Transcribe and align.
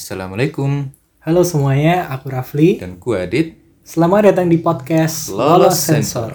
Assalamualaikum 0.00 0.88
Halo 1.20 1.44
semuanya, 1.44 2.08
aku 2.08 2.32
Rafli. 2.32 2.80
dan 2.80 2.96
gue 2.96 3.16
Adit. 3.20 3.60
Selamat 3.84 4.32
datang 4.32 4.48
di 4.48 4.56
podcast 4.56 5.28
Lolos 5.28 5.76
Lolos 5.76 5.76
Sensor. 5.76 6.30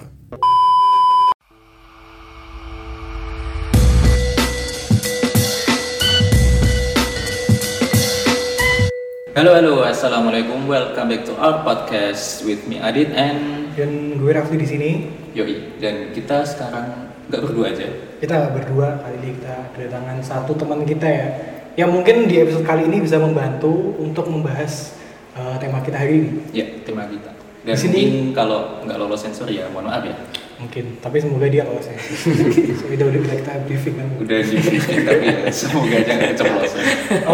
Halo 9.34 9.58
halo, 9.58 9.82
assalamualaikum. 9.82 10.70
Welcome 10.70 11.10
back 11.10 11.26
to 11.26 11.34
our 11.42 11.66
podcast 11.66 12.46
with 12.46 12.70
me 12.70 12.78
Adit 12.78 13.18
and 13.18 13.74
Dan 13.74 14.22
gue 14.22 14.30
Rafli 14.30 14.62
di 14.62 14.68
sini. 14.70 14.90
Yoi. 15.34 15.82
Dan 15.82 16.14
kita 16.14 16.46
sekarang 16.46 17.10
nggak 17.34 17.42
berdua 17.42 17.74
aja. 17.74 17.90
Kita 18.22 18.54
berdua 18.54 19.02
kali 19.02 19.18
ini 19.26 19.30
kita 19.42 19.74
kedatangan 19.74 20.22
satu 20.22 20.54
teman 20.54 20.86
kita 20.86 21.10
ya, 21.10 21.55
yang 21.76 21.92
mungkin 21.92 22.32
di 22.32 22.40
episode 22.40 22.64
kali 22.64 22.88
ini 22.88 23.04
bisa 23.04 23.20
membantu 23.20 23.96
untuk 24.00 24.32
membahas 24.32 24.96
uh, 25.36 25.60
tema 25.60 25.84
kita 25.84 26.00
hari 26.00 26.24
ini. 26.24 26.30
Ya, 26.56 26.66
tema 26.88 27.04
kita. 27.04 27.36
Dan 27.68 27.76
Di 27.76 27.80
sini- 27.80 28.04
mungkin 28.08 28.16
kalau 28.32 28.80
nggak 28.88 28.96
lolos 28.96 29.20
sensor 29.20 29.52
ya 29.52 29.68
mohon 29.70 29.92
maaf 29.92 30.08
ya. 30.08 30.16
Mungkin, 30.56 31.04
tapi 31.04 31.20
semoga 31.20 31.52
dia 31.52 31.68
lolos 31.68 31.84
ya. 31.92 32.00
so, 32.80 32.88
itu 32.88 33.04
udah 33.04 33.22
kita, 33.28 33.52
briefing 33.68 33.96
kan. 34.00 34.08
Udah 34.24 34.40
di 34.40 34.56
tapi 35.04 35.26
ya, 35.28 35.52
semoga 35.52 35.96
aja 36.00 36.12
nggak 36.16 36.30
keceplosan. 36.40 36.82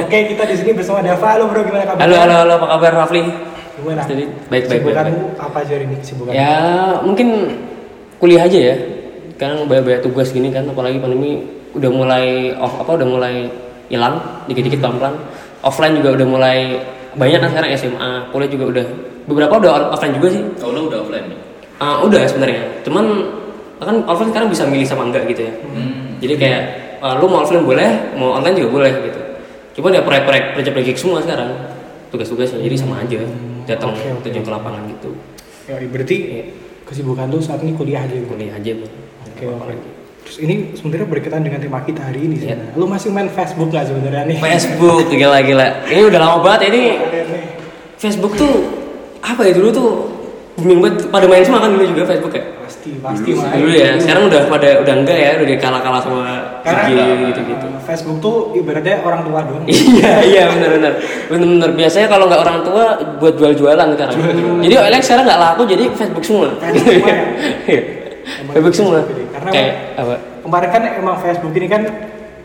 Oke, 0.02 0.18
kita 0.34 0.44
di 0.50 0.56
sini 0.58 0.72
bersama 0.74 1.06
Dava. 1.06 1.28
Halo 1.38 1.46
bro, 1.54 1.62
gimana 1.62 1.86
kabar? 1.86 2.02
Halo, 2.02 2.16
halo, 2.18 2.34
halo, 2.42 2.54
apa 2.58 2.68
kabar 2.74 2.92
Rafli? 3.06 3.22
Gimana? 3.78 4.02
Jadi, 4.10 4.24
baik, 4.26 4.66
baik, 4.66 4.66
baik, 4.66 4.82
Kesibukanmu 4.82 5.22
apa 5.38 5.58
aja 5.62 5.74
hari 5.78 5.86
ini 5.86 5.96
kesibukan? 6.02 6.32
Ya, 6.34 6.58
mungkin 7.06 7.28
kuliah 8.18 8.50
aja 8.50 8.58
ya. 8.58 8.76
Kan 9.38 9.70
banyak-banyak 9.70 10.02
tugas 10.02 10.34
gini 10.34 10.50
kan, 10.50 10.66
apalagi 10.66 10.98
pandemi 10.98 11.46
udah 11.78 11.92
mulai 11.94 12.58
off 12.58 12.82
apa 12.82 12.98
udah 12.98 13.08
mulai 13.08 13.36
hilang 13.92 14.16
dikit-dikit 14.48 14.80
pelan-pelan. 14.80 15.20
Offline 15.62 16.00
juga 16.00 16.16
udah 16.18 16.28
mulai 16.28 16.58
banyak 17.14 17.40
kan 17.44 17.50
sekarang 17.52 17.70
SMA, 17.76 18.12
kuliah 18.32 18.50
juga 18.50 18.66
udah 18.72 18.86
beberapa 19.28 19.54
udah 19.60 19.72
offline 19.94 20.16
juga 20.16 20.28
sih. 20.34 20.44
Oh 20.64 20.72
lo 20.72 20.88
udah 20.88 21.04
offline 21.04 21.28
nih? 21.28 21.40
Ah, 21.78 22.00
udah 22.02 22.24
sebenarnya. 22.26 22.82
Cuman 22.88 23.06
kan 23.84 23.96
offline 24.08 24.32
sekarang 24.32 24.48
bisa 24.50 24.64
milih 24.66 24.88
sama 24.88 25.06
enggak 25.06 25.28
gitu 25.30 25.46
ya. 25.46 25.54
Hmm. 25.68 26.18
Jadi 26.24 26.34
kayak 26.40 26.62
ah, 27.04 27.20
lu 27.20 27.28
mau 27.28 27.44
offline 27.44 27.68
boleh, 27.68 28.16
mau 28.16 28.40
online 28.40 28.56
juga 28.58 28.70
boleh 28.82 28.92
gitu. 29.12 29.22
Cuma 29.78 29.92
ya 29.92 30.02
proyek-proyek 30.02 30.58
project-project 30.58 30.98
semua 30.98 31.20
sekarang 31.24 31.52
tugas-tugasnya 32.12 32.60
jadi 32.60 32.76
sama 32.76 33.00
aja 33.00 33.24
datang 33.64 33.96
Oke, 33.96 34.04
oke. 34.12 34.22
terjun 34.28 34.44
ke 34.44 34.52
lapangan 34.52 34.84
gitu 34.92 35.16
Ya, 35.70 35.80
berarti 35.88 36.16
kesibukan 36.84 37.32
tuh 37.32 37.40
saat 37.40 37.64
ini 37.64 37.72
kuliah 37.72 38.04
aja. 38.04 38.12
Bro? 38.20 38.36
kuliah 38.36 38.52
aja. 38.52 38.72
Oke 39.32 39.44
oke. 39.48 40.01
Terus 40.32 40.48
ini 40.48 40.72
sebenarnya 40.72 41.12
berkaitan 41.12 41.44
dengan 41.44 41.60
tema 41.60 41.84
kita 41.84 42.08
hari 42.08 42.24
ini 42.24 42.40
sih. 42.40 42.56
Iya. 42.56 42.72
Lu 42.80 42.88
masih 42.88 43.12
main 43.12 43.28
Facebook 43.28 43.68
nggak 43.68 43.84
sebenarnya 43.84 44.32
nih? 44.32 44.40
Facebook 44.40 45.12
gila 45.12 45.44
gila 45.44 45.68
ini 45.92 46.02
udah 46.08 46.20
lama 46.24 46.38
banget 46.40 46.72
ini. 46.72 46.84
Facebook 48.00 48.40
tuh 48.40 48.64
apa 49.20 49.44
ya 49.44 49.52
dulu 49.52 49.68
tuh 49.76 49.90
booming 50.56 50.80
banget 50.80 51.12
pada 51.12 51.28
main 51.28 51.44
semua 51.44 51.60
kan 51.60 51.76
dulu 51.76 51.84
juga 51.84 52.08
Facebook 52.08 52.32
ya 52.32 52.48
Pasti 52.64 52.96
pasti 53.04 53.28
Dulu 53.28 53.44
main. 53.44 53.60
dulu 53.60 53.76
ya 53.76 53.92
sekarang 54.00 54.24
udah 54.32 54.42
pada 54.48 54.70
udah 54.80 54.94
enggak 55.04 55.18
ya 55.20 55.32
udah 55.36 55.58
kalah-kalah 55.60 56.00
sama 56.00 56.24
Karena 56.64 56.82
IG 56.88 56.96
gitu 57.28 57.42
gitu 57.52 57.66
uh, 57.68 57.80
Facebook 57.84 58.18
tuh 58.24 58.36
ibaratnya 58.56 58.96
orang 59.04 59.22
tua 59.28 59.40
doang. 59.44 59.64
iya 59.68 60.12
iya 60.24 60.44
benar 60.48 60.70
benar 60.80 60.94
benar 61.28 61.48
benar 61.60 61.70
biasanya 61.76 62.08
kalau 62.08 62.32
nggak 62.32 62.40
orang 62.40 62.58
tua 62.64 62.86
buat 63.20 63.34
jual-jualan 63.36 63.88
sekarang 64.00 64.16
jadi 64.64 64.76
OLX 64.80 65.04
sekarang 65.12 65.24
nggak 65.28 65.42
laku 65.44 65.62
jadi 65.68 65.84
Facebook 65.92 66.24
semua 66.24 66.48
Facebook 66.56 66.88
semua 66.88 67.12
ya? 67.68 67.82
Iya. 68.22 68.52
Facebook 68.52 68.76
semua 68.76 69.00
Karena 69.06 69.50
kayak 69.50 69.74
apa 69.96 70.16
Kemarin 70.42 70.70
kan 70.70 70.82
emang 70.98 71.16
Facebook 71.20 71.54
ini 71.54 71.68
kan 71.68 71.82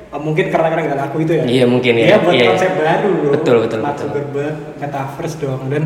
uh, 0.09 0.21
mungkin 0.21 0.45
karena 0.49 0.69
karena 0.69 0.83
nggak 0.87 1.01
laku 1.01 1.17
itu 1.23 1.33
ya. 1.33 1.45
Iya, 1.45 1.65
mungkin 1.65 1.93
ya. 1.95 2.07
Dia 2.07 2.19
buat 2.21 2.35
Iya. 2.35 2.47
konsep 2.51 2.71
baru 2.75 3.11
bro. 3.11 3.31
Betul, 3.33 3.57
betul, 3.65 3.79
Mark 3.81 3.97
betul. 3.97 4.07
Zuckerberg, 4.07 4.55
metaverse 4.77 5.37
dong 5.39 5.63
dan 5.69 5.83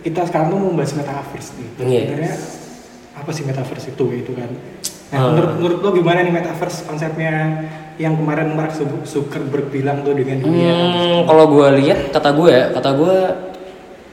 kita 0.00 0.20
sekarang 0.24 0.46
tuh 0.48 0.58
mau 0.58 0.68
membahas 0.68 0.92
metaverse 0.94 1.50
nih. 1.56 1.68
Iya. 1.80 2.00
Sebenarnya 2.04 2.34
apa 3.14 3.30
sih 3.32 3.42
metaverse 3.42 3.86
itu 3.88 4.04
gitu 4.12 4.32
kan? 4.34 4.50
Nah, 5.08 5.16
Ah. 5.16 5.30
menurut 5.30 5.52
menurut 5.56 5.78
lo 5.80 5.90
gimana 5.92 6.18
nih 6.20 6.32
metaverse 6.34 6.84
konsepnya 6.84 7.32
yang 7.96 8.18
kemarin 8.18 8.52
Mark 8.52 8.74
Zuckerberg 9.04 9.70
bilang 9.70 10.02
tuh 10.02 10.12
dengan 10.12 10.42
dunia? 10.42 10.68
Hmm, 10.68 11.18
kalau 11.24 11.44
gue 11.48 11.66
lihat 11.80 12.10
kata 12.10 12.34
gue 12.34 12.48
ya, 12.50 12.64
kata 12.74 12.90
gue 12.92 13.16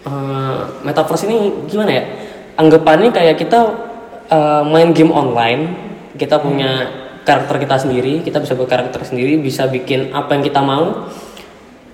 eh, 0.02 0.60
metaverse 0.82 1.26
ini 1.26 1.38
gimana 1.66 1.92
ya? 1.92 2.04
Anggapannya 2.56 3.10
kayak 3.10 3.36
kita 3.36 3.60
eh, 4.32 4.64
main 4.64 4.96
game 4.96 5.12
online, 5.12 5.62
kita 6.16 6.40
punya 6.40 6.88
karakter 7.22 7.62
kita 7.62 7.76
sendiri, 7.78 8.26
kita 8.26 8.42
bisa 8.42 8.58
berkarakter 8.58 9.04
sendiri, 9.06 9.38
bisa 9.38 9.70
bikin 9.70 10.10
apa 10.16 10.34
yang 10.34 10.44
kita 10.48 10.62
mau 10.64 11.12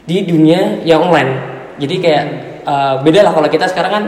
di 0.08 0.24
dunia 0.24 0.86
yang 0.88 1.10
online. 1.10 1.32
Jadi 1.82 1.96
kayak 1.98 2.24
eh, 2.64 2.96
beda 3.02 3.26
lah 3.26 3.34
kalau 3.34 3.50
kita 3.50 3.66
sekarang 3.68 3.92
kan 3.92 4.06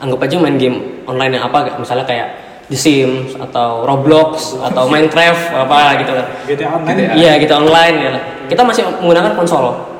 anggap 0.00 0.24
aja 0.24 0.40
main 0.40 0.56
game 0.56 1.04
online 1.04 1.36
yang 1.36 1.44
apa, 1.44 1.76
misalnya 1.76 2.08
kayak 2.08 2.28
The 2.70 2.78
Sims 2.78 3.34
atau 3.34 3.82
Roblox 3.82 4.54
atau 4.62 4.86
Minecraft 4.86 5.42
apa 5.66 6.00
gitu 6.00 6.12
kan. 6.14 6.26
GTA 6.46 6.68
Online. 6.78 6.96
GTA. 6.96 7.14
Iya 7.18 7.32
kita 7.42 7.54
online 7.58 7.96
ya. 7.98 8.10
Kita 8.46 8.62
masih 8.62 8.82
menggunakan 9.02 9.34
konsol 9.34 9.90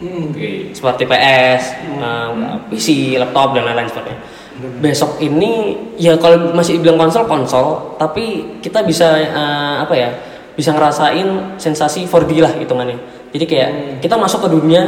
Hmm. 0.00 0.32
Seperti 0.72 1.04
PS, 1.04 1.76
uh, 2.00 2.56
PC, 2.72 3.20
laptop 3.20 3.52
dan 3.52 3.68
lain-lain 3.68 3.84
sebagainya. 3.84 4.20
Besok 4.58 5.22
ini 5.22 5.78
ya 5.96 6.18
kalau 6.18 6.52
masih 6.52 6.82
bilang 6.82 6.98
konsol 7.00 7.24
konsol, 7.24 7.96
tapi 7.96 8.58
kita 8.60 8.82
bisa 8.84 9.16
uh, 9.30 9.84
apa 9.84 9.94
ya? 9.94 10.10
Bisa 10.58 10.74
ngerasain 10.74 11.56
sensasi 11.56 12.04
4D 12.04 12.42
lah 12.42 12.52
hitungannya. 12.58 12.98
Jadi 13.30 13.44
kayak 13.46 13.70
kita 14.02 14.18
masuk 14.18 14.44
ke 14.44 14.48
dunia 14.50 14.82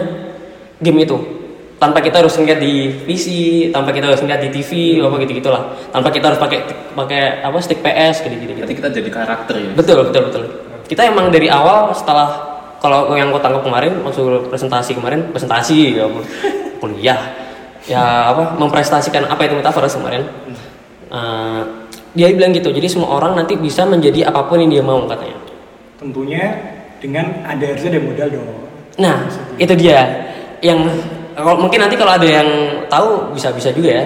game 0.83 1.07
itu 1.07 1.17
tanpa 1.83 1.99
kita 1.99 2.23
harus 2.23 2.39
ngeliat 2.39 2.63
di 2.63 2.95
PC, 3.03 3.27
tanpa 3.75 3.91
kita 3.91 4.07
harus 4.07 4.23
ngeliat 4.23 4.39
di 4.39 4.51
TV, 4.55 5.03
apa 5.03 5.19
gitu 5.27 5.43
gitulah. 5.43 5.75
Tanpa 5.91 6.15
kita 6.15 6.31
harus 6.31 6.39
pakai 6.39 6.59
pakai 6.95 7.43
apa 7.43 7.59
stick 7.59 7.83
PS 7.83 8.23
gitu 8.23 8.35
gitu. 8.39 8.53
Berarti 8.55 8.75
kita 8.79 8.89
jadi 8.95 9.11
karakter 9.11 9.55
ya? 9.59 9.71
Betul, 9.75 10.07
betul, 10.07 10.23
betul. 10.31 10.43
Kita 10.87 11.03
emang 11.09 11.35
dari 11.35 11.51
awal 11.51 11.91
setelah 11.91 12.53
kalau 12.83 13.15
yang 13.15 13.31
aku 13.31 13.39
tangkap 13.39 13.63
kemarin 13.63 14.03
waktu 14.03 14.51
presentasi 14.51 14.99
kemarin 14.99 15.31
presentasi 15.31 16.03
ya 16.03 16.07
kuliah 16.83 17.19
ya 17.87 18.31
apa 18.31 18.55
mempresentasikan 18.59 19.27
apa 19.27 19.43
itu 19.47 19.55
metaverse 19.59 19.99
kemarin. 19.99 20.23
Eh, 21.13 21.63
dia 22.13 22.29
bilang 22.37 22.53
gitu 22.53 22.69
jadi 22.69 22.85
semua 22.89 23.17
orang 23.17 23.37
nanti 23.37 23.57
bisa 23.57 23.89
menjadi 23.89 24.29
apa 24.29 24.45
pun 24.47 24.61
yang 24.61 24.71
dia 24.71 24.85
mau 24.85 25.03
katanya. 25.09 25.37
Tentunya 25.99 26.45
dengan 27.03 27.43
ada 27.43 27.65
harusnya 27.65 27.99
ada 27.99 28.01
modal 28.03 28.29
dong. 28.31 28.49
nah 29.01 29.25
itu 29.57 29.73
dia. 29.75 30.01
Yang 30.63 31.03
kalau 31.35 31.59
mungkin 31.59 31.81
nanti 31.81 31.97
kalau 31.97 32.13
ada 32.15 32.29
yang 32.29 32.49
tahu 32.87 33.33
bisa 33.35 33.51
bisa 33.51 33.73
juga 33.75 33.91
ya. 33.99 34.05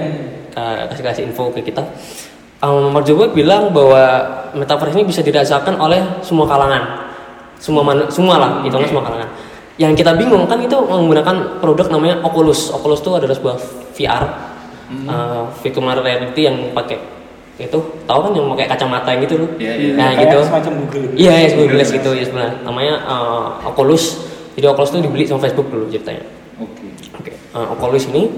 Eh, 0.57 0.83
kasih 0.89 1.05
kasih 1.05 1.23
info 1.29 1.53
ke 1.53 1.61
kita. 1.61 1.85
Um, 2.65 2.89
Mark 2.89 3.05
Zuckerberg 3.05 3.37
bilang 3.37 3.69
bahwa 3.77 4.01
metaverse 4.57 4.97
ini 4.97 5.05
bisa 5.05 5.21
dirasakan 5.21 5.77
oleh 5.77 6.01
semua 6.25 6.49
kalangan. 6.49 7.05
Semua 7.61 7.85
manu- 7.85 8.09
semua 8.09 8.41
lah 8.41 8.51
hitungnya 8.65 8.89
semua 8.89 9.05
kalangan 9.05 9.29
yang 9.77 9.93
kita 9.93 10.17
bingung 10.17 10.49
kan 10.49 10.57
itu 10.61 10.77
menggunakan 10.77 11.61
produk 11.61 11.87
namanya 11.93 12.25
Oculus 12.25 12.73
Oculus 12.73 13.05
itu 13.05 13.13
adalah 13.13 13.35
sebuah 13.37 13.57
VR 13.93 14.25
uh, 15.09 15.45
virtual 15.61 16.01
reality 16.01 16.49
yang 16.49 16.73
pakai 16.73 17.17
itu 17.57 17.79
tahu 18.05 18.19
kan 18.21 18.33
yang 18.37 18.53
pakai 18.53 18.67
kacamata 18.69 19.09
yang 19.17 19.21
gitu 19.25 19.35
loh 19.41 19.51
Iya, 19.57 19.73
iya. 19.81 19.93
nah 19.97 20.09
Kayak 20.13 20.29
gitu 20.29 20.37
semacam 20.45 20.73
Google. 20.85 21.05
Iya, 21.17 21.33
ya, 21.33 21.49
Google 21.57 21.69
Glass 21.73 21.89
gitu 21.89 22.11
ya 22.13 22.25
sebenarnya. 22.29 22.55
Namanya 22.69 22.95
uh, 23.09 23.45
Oculus. 23.73 24.05
Jadi 24.53 24.67
Oculus 24.69 24.91
itu 24.93 25.01
dibeli 25.01 25.25
sama 25.25 25.41
Facebook 25.41 25.73
dulu 25.73 25.89
ceritanya. 25.89 26.25
Oke. 26.61 26.85
Oke. 27.17 27.33
Uh, 27.57 27.73
Oculus 27.73 28.13
ini 28.13 28.29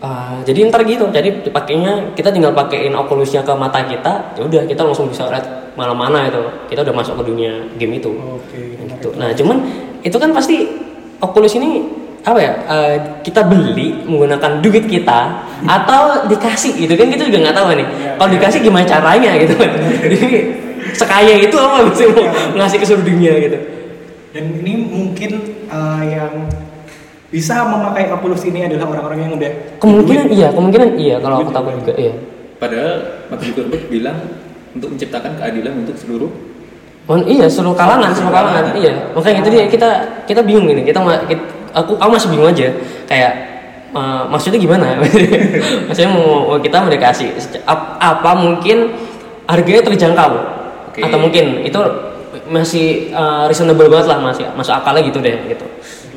uh, 0.00 0.40
jadi 0.48 0.64
ntar 0.72 0.80
gitu. 0.88 1.12
Jadi 1.12 1.44
dipakainya 1.44 2.16
kita 2.16 2.32
tinggal 2.32 2.56
pakein 2.56 2.96
Oculusnya 2.96 3.44
ke 3.44 3.52
mata 3.52 3.84
kita, 3.84 4.32
ya 4.40 4.42
udah 4.48 4.62
kita 4.64 4.80
langsung 4.80 5.12
bisa 5.12 5.28
lihat 5.28 5.76
mana-mana 5.76 6.24
itu. 6.24 6.40
Kita 6.72 6.80
udah 6.88 6.94
masuk 6.96 7.20
ke 7.20 7.24
dunia 7.28 7.68
game 7.76 8.00
itu. 8.00 8.16
Oke. 8.16 8.80
Gitu. 8.80 9.12
Nah, 9.20 9.28
cuman 9.36 9.60
itu 10.02 10.16
kan 10.16 10.30
pasti 10.34 10.68
Oculus 11.18 11.58
ini 11.58 11.82
apa 12.22 12.38
ya 12.38 12.52
uh, 12.66 12.94
kita 13.22 13.46
beli 13.46 14.04
menggunakan 14.06 14.62
duit 14.62 14.86
kita 14.86 15.48
atau 15.66 16.28
dikasih 16.28 16.76
gitu 16.76 16.94
kan 16.94 17.08
kita 17.10 17.26
juga 17.26 17.38
nggak 17.48 17.56
tahu 17.56 17.66
nih. 17.74 17.88
Iya, 17.88 18.10
kalau 18.18 18.28
iya. 18.30 18.36
dikasih 18.38 18.60
gimana 18.62 18.84
caranya 18.86 19.30
gitu 19.38 19.54
kan. 19.58 19.70
Jadi 20.04 20.18
sekaya 20.94 21.34
itu 21.42 21.56
apa 21.58 21.76
bisa 21.90 22.02
mau 22.10 22.26
ngasih 22.58 22.76
ke 22.78 22.86
seluruh 22.86 23.06
dunia 23.06 23.32
gitu. 23.42 23.58
Dan 24.30 24.44
ini 24.62 24.72
mungkin 24.76 25.30
uh, 25.72 26.02
yang 26.04 26.32
bisa 27.28 27.60
memakai 27.66 28.08
Oculus 28.08 28.40
ini 28.48 28.64
adalah 28.64 28.88
orang-orang 28.88 29.18
yang 29.28 29.32
udah 29.36 29.52
kemungkinan 29.84 30.26
iya 30.32 30.48
kemungkinan 30.48 30.90
iya 30.96 31.16
kalau 31.20 31.44
aku 31.44 31.52
tahu 31.52 31.68
juga 31.84 31.92
iya. 32.00 32.14
Padahal 32.58 32.94
Mark 33.30 33.40
Zuckerberg 33.44 33.84
bilang 33.86 34.18
untuk 34.74 34.90
menciptakan 34.96 35.38
keadilan 35.38 35.86
untuk 35.86 35.94
seluruh 35.94 36.30
Mohon 37.08 37.22
iya 37.24 37.46
seluruh 37.48 37.72
kalangan 37.72 38.12
seluruh 38.12 38.34
kalangan 38.36 38.64
iya. 38.76 38.92
Makanya 39.16 39.40
itu 39.40 39.48
dia 39.48 39.64
kita 39.64 39.88
kita 40.28 40.40
bingung 40.44 40.68
ini 40.68 40.84
kita, 40.84 41.00
ma- 41.00 41.24
kit- 41.24 41.48
aku 41.72 41.96
aku 41.96 42.10
masih 42.12 42.28
bingung 42.28 42.52
aja. 42.52 42.68
Kayak 43.08 43.32
eh, 43.96 44.22
maksudnya 44.28 44.60
gimana? 44.60 45.00
Maksudnya 45.88 46.10
mau, 46.12 46.52
mau 46.52 46.58
kita 46.60 46.84
mau 46.84 46.92
dikasih 46.92 47.32
apa 47.64 48.30
mungkin 48.36 48.92
harganya 49.48 49.82
terjangkau? 49.88 50.32
Oke. 50.92 51.00
atau 51.00 51.18
mungkin 51.20 51.64
itu 51.64 51.80
masih 52.52 53.08
eh, 53.08 53.42
reasonable 53.48 53.88
banget 53.88 54.12
lah 54.12 54.20
masih 54.20 54.44
masuk 54.52 54.76
akalnya 54.76 55.00
gitu 55.08 55.24
deh 55.24 55.32
gitu. 55.48 55.64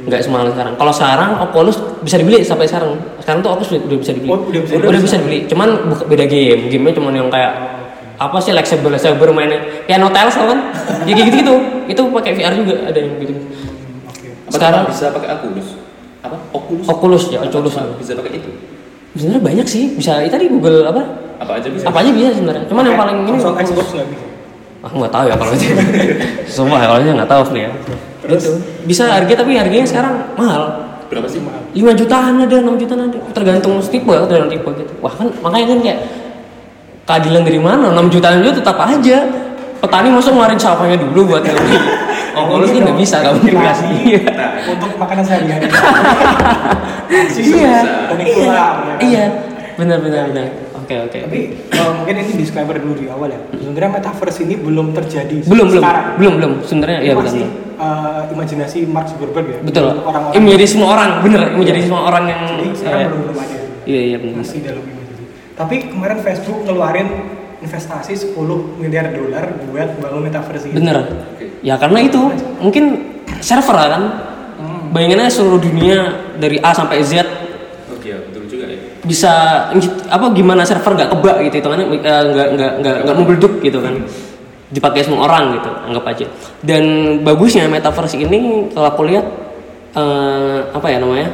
Nggak 0.01 0.27
semahal 0.27 0.49
sekarang. 0.51 0.73
Kalau 0.75 0.91
sekarang 0.91 1.29
Oculus 1.39 1.77
bisa 2.01 2.17
dibeli 2.19 2.43
sampai 2.43 2.67
sekarang. 2.67 2.99
Sekarang 3.23 3.39
tuh 3.39 3.53
Oculus 3.55 3.69
udah 3.71 3.81
udah 3.87 3.97
bisa 4.01 4.11
dibeli. 4.11 4.31
Oh, 4.33 4.43
udah 4.43 4.61
bisa 4.65 4.73
udah, 4.75 4.89
dibeli. 4.91 5.05
bisa 5.07 5.15
dibeli. 5.21 5.39
Cuman 5.47 5.69
beda 6.09 6.25
game. 6.27 6.61
Gamenya 6.67 6.93
cuman 6.99 7.13
yang 7.15 7.29
kayak 7.31 7.53
apa 8.21 8.37
sih 8.37 8.53
like 8.53 8.69
saber 8.69 8.93
mainnya 9.31 9.57
piano 9.83 10.05
tiles 10.07 10.37
tau 10.37 10.45
kan 10.45 10.59
ya 11.03 11.11
kayak 11.11 11.27
gitu 11.27 11.37
gitu 11.41 11.53
itu 11.87 12.01
pakai 12.13 12.31
VR 12.31 12.53
juga 12.53 12.75
ada 12.85 12.95
yang 12.95 13.17
gitu. 13.17 13.33
Apa 13.33 14.51
Sekarang- 14.53 14.85
bisa 14.85 15.09
pakai 15.09 15.29
Oculus? 15.33 15.67
Apa? 16.21 16.37
Oculus? 16.53 16.85
Oculus 16.85 17.23
ya 17.27 17.39
Oculus 17.41 17.73
bisa 17.97 18.13
pakai 18.13 18.37
itu? 18.37 18.51
sebenarnya 19.11 19.41
banyak 19.43 19.67
sih 19.67 19.83
bisa 19.91 20.21
itu 20.21 20.31
tadi 20.31 20.47
Google 20.47 20.87
apa 20.87 21.01
Apa 21.35 21.57
aja 21.59 21.67
bisa? 21.67 21.83
apa 21.83 21.99
aja 21.99 22.11
bisa 22.13 22.29
sebenarnya 22.31 22.63
cuman 22.63 22.83
yang 22.85 22.95
paling 22.95 23.17
ini. 23.25 23.39
Xbox 23.41 23.87
nggak 23.91 24.07
bisa. 24.07 24.25
aku 24.81 24.93
nggak 24.97 25.11
tahu 25.11 25.25
ya 25.27 25.35
kalau 25.35 25.51
itu 25.51 25.65
semua 26.55 26.77
ya 26.79 26.87
kalau 26.87 26.99
nggak 27.17 27.27
tahu 27.27 27.41
nih 27.51 27.61
ya 27.65 27.71
Terus? 28.21 28.39
Gitu. 28.39 28.51
bisa 28.85 29.03
harga 29.09 29.33
tapi 29.35 29.51
harganya 29.57 29.83
sekarang 29.83 30.13
mahal 30.37 30.63
Berapa 31.11 31.27
sih? 31.27 31.43
5 31.43 31.75
jutaan 31.99 32.39
ada 32.39 32.55
6 32.55 32.71
jutaan 32.79 33.11
ada 33.11 33.19
tergantung 33.35 33.83
tipe 33.83 34.07
tergantung 34.07 34.51
tipe 34.53 34.69
gitu 34.79 34.93
wah 35.03 35.11
kan 35.11 35.27
makanya 35.43 35.65
kan 35.75 35.79
kayak 35.83 35.99
keadilan 37.11 37.43
dari 37.43 37.59
mana 37.59 37.91
6 37.91 38.07
jutaan 38.09 38.39
juga 38.39 38.55
tetap 38.55 38.79
aja 38.79 39.27
petani 39.77 40.07
masuk 40.07 40.31
ngeluarin 40.31 40.55
sawahnya 40.55 40.95
dulu 40.95 41.27
buat 41.27 41.43
ngebeli 41.45 41.77
oh 42.31 42.43
kalau 42.47 42.63
sih 42.63 42.79
nggak 42.79 42.95
bisa 42.95 43.15
nggak 43.19 43.33
mungkin 43.35 43.53
Nasi 43.53 43.83
kasih 43.83 43.91
untuk 44.71 44.91
makanan 44.95 45.23
sehari-hari. 45.27 45.67
Iya 47.11 47.27
iya 47.43 47.83
ya 48.23 48.47
kan? 48.47 48.97
iya 49.03 49.25
benar 49.75 49.99
benar 49.99 50.31
benar 50.31 50.47
oke 50.73 50.95
oke 51.05 51.17
Tapi 51.27 51.39
eh, 51.67 51.91
mungkin 51.91 52.13
ini 52.15 52.31
disclaimer 52.37 52.79
dulu 52.79 52.93
di 52.95 53.05
awal 53.05 53.27
ya. 53.27 53.39
Sebenarnya 53.51 53.91
metaverse 53.91 54.39
ini 54.41 54.55
belum 54.55 54.95
terjadi 54.95 55.43
belum 55.43 55.67
belum 55.69 55.83
belum 56.15 56.33
belum 56.39 56.51
sebenarnya 56.63 56.99
ya 57.03 57.11
betul 57.13 57.35
betul. 57.35 57.51
eh, 57.77 58.21
imajinasi 58.31 58.77
Mark 58.87 59.11
Zuckerberg 59.11 59.43
ya. 59.45 59.59
betul 59.59 59.83
Orang-orang. 59.91 60.31
ini 60.31 60.43
menjadi 60.45 60.65
semua 60.65 60.87
orang 60.89 61.09
bener 61.19 61.41
menjadi 61.51 61.79
semua 61.83 62.01
orang 62.07 62.23
yang 62.25 62.41
Jadi 62.47 62.67
sekarang 62.73 62.95
eh, 62.95 63.07
belum 63.11 63.21
belum 63.21 63.37
ada. 63.37 63.57
iya 63.83 64.01
iya 64.07 64.17
benar 64.17 64.35
Masih 64.39 64.59
dalam. 64.63 64.83
Tapi 65.53 65.75
kemarin 65.87 66.19
Facebook 66.19 66.63
ngeluarin 66.63 67.07
investasi 67.59 68.33
10 68.33 68.33
miliar 68.75 69.11
dolar 69.11 69.53
buat 69.63 69.89
bangun 69.95 70.21
metaverse 70.23 70.65
ini. 70.65 70.75
bener 70.75 70.97
ya 71.61 71.77
karena 71.77 72.01
itu 72.01 72.17
mungkin 72.57 72.85
server 73.37 73.77
kan 73.77 74.03
Hmm. 74.51 74.89
bayangannya 74.89 75.25
seluruh 75.25 75.57
dunia 75.57 75.97
dari 76.37 76.57
A 76.57 76.69
sampai 76.69 77.01
Z 77.01 77.21
Oke, 77.91 78.05
ya, 78.07 78.17
betul 78.19 78.45
juga 78.45 78.65
ya. 78.65 78.77
bisa 79.01 79.33
apa 80.05 80.25
gimana 80.31 80.61
server 80.61 80.93
nggak 80.93 81.09
kebak 81.09 81.37
gitu 81.45 81.55
itu 81.57 81.67
kan 81.67 81.79
nggak 81.79 82.01
nggak 82.01 82.47
nggak 82.51 82.71
nggak 82.77 82.95
nggak 83.01 83.15
membeleduk 83.15 83.53
gitu 83.59 83.77
kan 83.77 84.05
dipakai 84.67 85.01
semua 85.01 85.25
orang 85.25 85.57
gitu 85.57 85.69
anggap 85.83 86.05
aja 86.07 86.25
dan 86.61 86.83
bagusnya 87.21 87.65
metaverse 87.65 88.15
ini 88.15 88.69
kalau 88.69 88.87
aku 88.87 89.01
lihat 89.03 89.25
eh, 89.93 90.57
apa 90.67 90.87
ya 90.87 90.97
namanya 90.97 91.29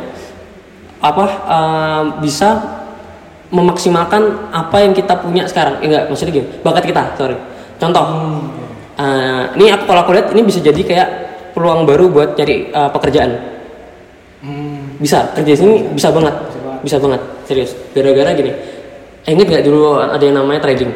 apa 0.99 1.23
eh, 1.27 2.03
bisa 2.19 2.76
memaksimalkan 3.47 4.51
apa 4.51 4.77
yang 4.83 4.91
kita 4.91 5.15
punya 5.23 5.47
sekarang. 5.47 5.79
Eh, 5.79 5.87
enggak 5.87 6.03
maksudnya 6.11 6.33
gini 6.43 6.47
bakat 6.63 6.83
kita 6.87 7.03
sorry. 7.15 7.37
Contoh 7.79 8.05
eh, 8.99 9.43
ini 9.55 9.71
aku 9.71 9.83
kalau 9.87 10.01
aku 10.03 10.11
lihat 10.15 10.27
ini 10.35 10.41
bisa 10.43 10.59
jadi 10.59 10.81
kayak 10.83 11.07
peluang 11.55 11.87
baru 11.87 12.11
buat 12.11 12.35
cari 12.35 12.71
eh, 12.71 12.89
pekerjaan. 12.91 13.59
Hmm. 14.37 15.01
bisa 15.01 15.33
kerja 15.33 15.49
di 15.49 15.57
sini 15.57 15.75
bisa. 15.97 16.13
banget. 16.13 16.35
Bisa 16.37 16.59
banget. 16.61 16.79
bisa 16.85 16.95
banget 17.01 17.21
serius. 17.49 17.71
Gara-gara 17.95 18.31
gini 18.37 18.51
eh, 19.25 19.31
inget 19.31 19.47
nggak 19.49 19.63
dulu 19.65 19.97
ada 19.97 20.21
yang 20.21 20.37
namanya 20.43 20.61
trading? 20.61 20.91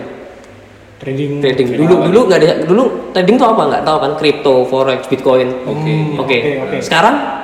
Trading. 1.01 1.41
trading. 1.41 1.67
dulu 1.81 2.05
dulu 2.05 2.19
nggak 2.29 2.39
ada 2.45 2.47
dulu 2.67 2.83
trading 3.15 3.35
tuh 3.39 3.47
apa? 3.49 3.61
Nggak 3.73 3.83
tahu 3.87 3.97
kan 3.97 4.11
kripto 4.19 4.55
forex 4.69 5.09
bitcoin. 5.09 5.49
Oke. 5.65 5.81
Hmm, 5.81 6.21
oke 6.21 6.37
oke, 6.37 6.51
oke. 6.67 6.77
sekarang 6.83 7.40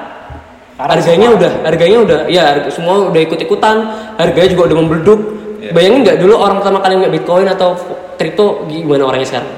Sekarang 0.77 0.93
harganya 0.93 1.17
semua- 1.25 1.37
udah 1.41 1.51
harganya 1.65 1.97
udah 1.99 2.19
ya 2.29 2.41
harga- 2.45 2.69
semua 2.69 2.95
udah 3.09 3.17
ikut 3.19 3.39
ikutan 3.41 3.75
harganya 4.13 4.49
juga 4.53 4.63
udah 4.69 4.77
membeleduk 4.77 5.19
Iya. 5.57 5.71
bayangin 5.73 5.99
nggak 6.05 6.17
dulu 6.21 6.33
orang 6.37 6.61
pertama 6.61 6.77
kali 6.79 6.93
nggak 6.95 7.13
bitcoin 7.13 7.47
atau 7.47 7.73
kripto 8.13 8.45
gimana 8.67 9.03
orangnya 9.03 9.25
sekarang? 9.27 9.51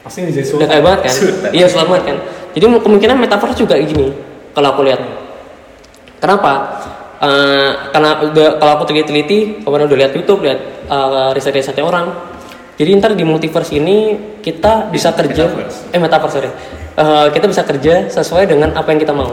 Pasti 0.00 0.18
jadi 0.26 0.42
udah 0.50 0.66
kayak 0.66 0.82
banget 0.82 1.00
kan? 1.00 1.14
Sultan. 1.14 1.50
iya 1.52 1.66
selamat 1.70 1.88
banget 1.88 2.04
kan? 2.04 2.16
Jadi 2.50 2.64
kemungkinan 2.82 3.16
metaverse 3.16 3.56
juga 3.56 3.74
gini 3.78 4.10
kalau 4.50 4.68
aku 4.68 4.82
lihat. 4.82 5.00
Kenapa? 6.18 6.52
Eh, 7.20 7.70
karena 7.92 8.10
udah 8.24 8.48
kalau 8.56 8.72
aku 8.74 8.84
teliti-teliti 8.86 9.38
kemarin 9.60 9.86
udah 9.86 9.98
lihat 9.98 10.12
YouTube 10.12 10.40
lihat 10.40 10.58
eh, 10.84 11.28
riset-risetnya 11.30 11.84
orang. 11.84 12.10
Jadi 12.74 12.90
ntar 12.96 13.12
di 13.12 13.22
multiverse 13.22 13.70
ini 13.70 13.96
kita 14.40 14.88
bisa 14.88 15.12
kerja 15.12 15.46
Metaverse. 15.46 15.92
eh 15.92 16.00
metaverse 16.00 16.34
sorry. 16.34 16.50
Eh, 16.96 17.26
kita 17.30 17.46
bisa 17.46 17.62
kerja 17.62 18.08
sesuai 18.08 18.48
dengan 18.48 18.72
apa 18.72 18.88
yang 18.88 18.98
kita 18.98 19.12
mau 19.12 19.30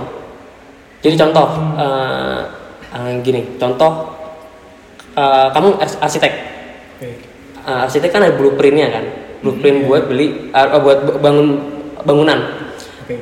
jadi 1.01 1.15
contoh 1.15 1.47
eh, 1.77 2.39
eh, 2.93 3.11
gini 3.21 3.41
contoh 3.61 3.91
eh, 5.17 5.47
kamu 5.53 5.81
ars- 5.81 5.99
arsitek. 6.01 6.33
Uh, 7.67 7.83
arsitek 7.83 8.15
kan 8.15 8.23
ada 8.23 8.31
blueprintnya 8.31 8.87
kan? 8.87 9.03
Blueprint 9.43 9.83
Iya. 9.83 9.87
buat 9.91 10.03
beli 10.07 10.47
uh, 10.55 10.79
buat 10.79 11.19
bangun 11.19 11.47
bangunan. 12.07 12.39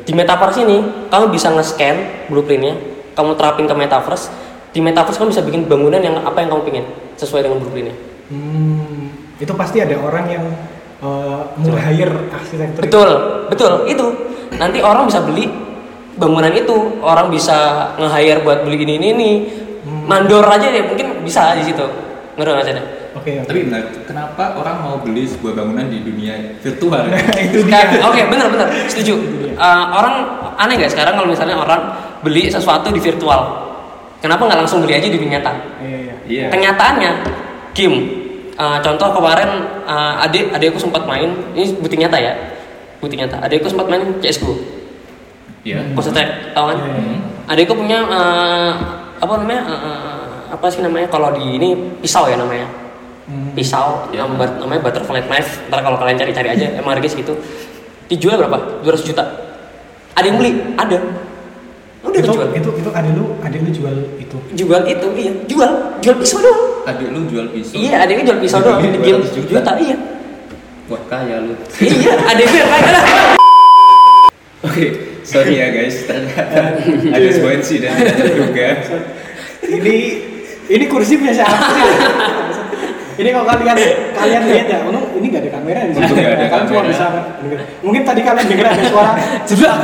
Di 0.06 0.13
metaverse 0.13 0.62
ini 0.62 1.10
kamu 1.10 1.33
bisa 1.33 1.50
nge-scan 1.50 2.30
blueprintnya 2.30 2.77
kamu 3.18 3.33
terapin 3.42 3.66
ke 3.66 3.74
metaverse. 3.74 4.30
Di 4.69 4.86
metaverse 4.86 5.18
kamu 5.18 5.33
bisa 5.33 5.42
bikin 5.42 5.66
bangunan 5.66 5.98
yang 5.98 6.21
apa 6.21 6.45
yang 6.45 6.54
kamu 6.54 6.62
pengen 6.62 6.86
sesuai 7.18 7.42
dengan 7.42 7.57
blueprintnya. 7.57 7.98
Hmm, 8.30 9.33
itu 9.42 9.50
pasti 9.57 9.81
ada 9.81 9.98
orang 9.98 10.25
yang 10.30 10.45
uh, 11.01 11.50
meng-hire 11.57 12.13
arsitektur. 12.30 12.86
betul 12.86 13.10
betul 13.50 13.74
itu. 13.89 14.06
Nanti 14.62 14.78
orang 14.86 15.10
bisa 15.10 15.25
beli 15.25 15.50
bangunan 16.16 16.52
itu 16.52 17.00
orang 17.04 17.28
bisa 17.28 17.92
nge-hire 18.00 18.44
buat 18.44 18.64
beli 18.64 18.88
ini 18.88 18.94
ini 19.00 19.08
ini 19.12 19.32
Hmm. 19.86 20.10
mandor 20.10 20.42
aja 20.50 20.74
deh 20.74 20.82
mungkin 20.82 21.22
bisa 21.22 21.54
di 21.54 21.62
situ 21.62 21.86
ngerti 22.36 22.52
nggak 22.52 22.66
sih 22.66 22.76
Oke. 23.16 23.32
Tapi 23.48 23.72
benar, 23.72 23.96
kenapa 24.04 24.60
orang 24.60 24.76
mau 24.84 24.96
beli 25.00 25.24
sebuah 25.24 25.56
bangunan 25.56 25.88
di 25.88 26.04
dunia 26.04 26.60
virtual? 26.60 27.08
itu 27.48 27.64
dia. 27.64 28.04
Oke, 28.04 28.28
benar 28.28 28.52
benar, 28.52 28.68
setuju. 28.92 29.16
Uh, 29.56 29.86
orang 29.96 30.16
aneh 30.60 30.76
nggak 30.76 30.92
sekarang 30.92 31.16
kalau 31.16 31.32
misalnya 31.32 31.56
orang 31.56 31.96
beli 32.28 32.52
sesuatu 32.52 32.92
di 32.92 33.00
virtual, 33.00 33.40
kenapa 34.20 34.52
nggak 34.52 34.68
langsung 34.68 34.84
beli 34.84 35.00
aja 35.00 35.08
di 35.08 35.16
dunia 35.16 35.40
nyata? 35.40 35.54
Iya, 35.80 35.96
iya. 35.96 36.16
Iya. 36.28 36.46
Kenyataannya, 36.52 37.12
game. 37.72 37.98
Uh, 38.60 38.84
contoh 38.84 39.16
kemarin 39.16 39.50
uh, 39.88 40.20
adik 40.28 40.52
adikku 40.52 40.76
sempat 40.76 41.08
main, 41.08 41.32
ini 41.56 41.72
bukti 41.80 41.96
nyata 41.96 42.20
ya, 42.20 42.36
bukti 43.00 43.16
nyata. 43.16 43.40
Adikku 43.48 43.72
sempat 43.72 43.88
main 43.88 44.20
CS:GO, 44.20 44.60
Iya. 45.66 45.82
Counter 45.92 46.14
Strike, 46.14 46.34
tahu 46.54 46.66
kan? 46.70 46.78
Iya, 46.78 46.86
iya. 46.86 47.02
Hmm. 47.02 47.20
Adikku 47.46 47.74
punya 47.74 48.00
uh, 48.02 48.72
apa 49.18 49.34
namanya? 49.36 49.62
uh, 49.66 49.74
uh, 49.76 50.22
apa 50.52 50.66
sih 50.69 50.80
namanya? 50.80 51.10
Kalau 51.10 51.34
di 51.34 51.57
ini 51.57 51.69
pisau 52.00 52.26
ya 52.26 52.38
namanya 52.38 52.69
Hmm. 53.26 53.57
pisau 53.57 54.06
Ya. 54.14 54.22
nama- 54.22 54.54
namanya 54.56 54.86
butterfly 54.86 55.18
knife 55.19 55.57
ntar 55.66 55.81
kalau 55.81 55.98
kalian 55.98 56.14
cari-cari 56.14 56.45
aja 56.48 56.69
emang 56.78 56.94
harganya 56.94 57.10
segitu 57.10 57.34
dijual 58.06 58.38
berapa 58.38 58.86
200 58.86 59.02
juta 59.02 59.26
ada 60.14 60.22
yang 60.22 60.38
beli 60.38 60.54
ada 60.78 61.02
udah 62.06 62.14
itu, 62.14 62.30
dijual 62.30 62.48
itu 62.54 62.69
itu 62.78 62.90
ada 62.94 63.10
lu 63.10 63.34
ada 63.42 63.57
lu 63.57 63.69
jual 63.74 63.95
itu 64.22 64.38
jual 64.54 64.81
itu 64.86 65.07
iya 65.18 65.31
jual 65.50 65.69
jual 65.98 66.16
pisau 66.22 66.38
doang 66.38 66.62
Adik 66.86 67.07
lu 67.10 67.26
jual 67.26 67.45
pisau. 67.50 67.74
iya 67.74 67.94
adanya 67.98 68.24
jual 68.24 68.38
pisau 68.38 68.60
doang 68.62 68.78
di 68.78 68.94
game 68.94 69.18
200 69.18 69.34
juta. 69.34 69.50
juta 69.57 69.72
iya 69.81 69.98
Wah 70.86 71.02
kaya 71.10 71.36
lu. 71.42 71.54
iya 71.81 72.14
ada 72.22 72.38
yang 72.38 72.52
biar 72.54 72.68
kaya 72.69 73.00
Oke, 74.66 74.86
sorry 75.26 75.58
ya 75.58 75.74
guys, 75.74 76.06
ternyata 76.06 76.78
ada 77.16 77.28
sebuah 77.28 77.54
insiden 77.58 77.92
dan 77.92 78.14
terduga. 78.14 78.70
ini 79.66 79.98
ini 80.66 80.86
kursi 80.86 81.18
punya 81.18 81.34
siapa 81.34 81.66
sih? 81.74 81.86
Ini 83.16 83.32
kalau 83.32 83.48
kalian 83.48 83.78
kalian 84.12 84.42
lihat 84.44 84.68
ya? 84.68 84.80
Untung 84.84 85.08
ini 85.16 85.32
nggak 85.32 85.48
ada 85.48 85.52
kamera 85.56 85.80
di 85.88 85.92
sini 85.96 86.04
Untung 86.04 86.18
nggak 86.20 86.36
ada 86.36 86.46
Kalian 86.46 86.68
cuma 86.68 86.82
kamera. 86.84 86.92
bisa 86.92 87.06
mungkin 87.80 88.02
tadi 88.04 88.22
kalian 88.22 88.46
dengar 88.52 88.68
ada 88.76 88.84
suara 88.92 89.14
jebrak 89.48 89.78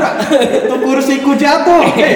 itu 0.62 0.76
kursiku 0.84 1.32
jatuh. 1.40 1.82
Hei, 1.96 2.16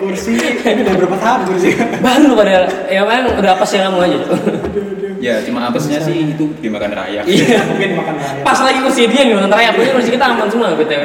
kursi 0.00 0.32
ini 0.40 0.80
udah 0.80 0.94
berapa 0.96 1.16
tahun 1.20 1.40
kursi? 1.44 1.68
Baru 2.00 2.32
padahal. 2.32 2.64
Ya 2.88 3.04
memang 3.04 3.36
udah 3.36 3.52
apa 3.52 3.64
sih 3.68 3.78
kamu 3.78 3.98
aja 4.00 4.18
Ya, 5.16 5.40
cuma 5.44 5.68
apesnya 5.68 5.98
sih 6.02 6.36
itu 6.36 6.44
dimakan 6.60 6.92
rayap. 6.92 7.24
iya 7.24 7.64
mungkin 7.70 7.96
makan 7.96 8.14
raya. 8.20 8.42
Pas 8.44 8.58
lagi 8.60 8.78
kursi 8.84 9.08
dia 9.08 9.22
nih 9.24 9.34
makan 9.36 9.52
rayap 9.52 9.74
ini 9.80 9.90
kursi 9.96 10.10
kita 10.12 10.24
aman 10.28 10.48
semua 10.48 10.76
btw 10.76 11.04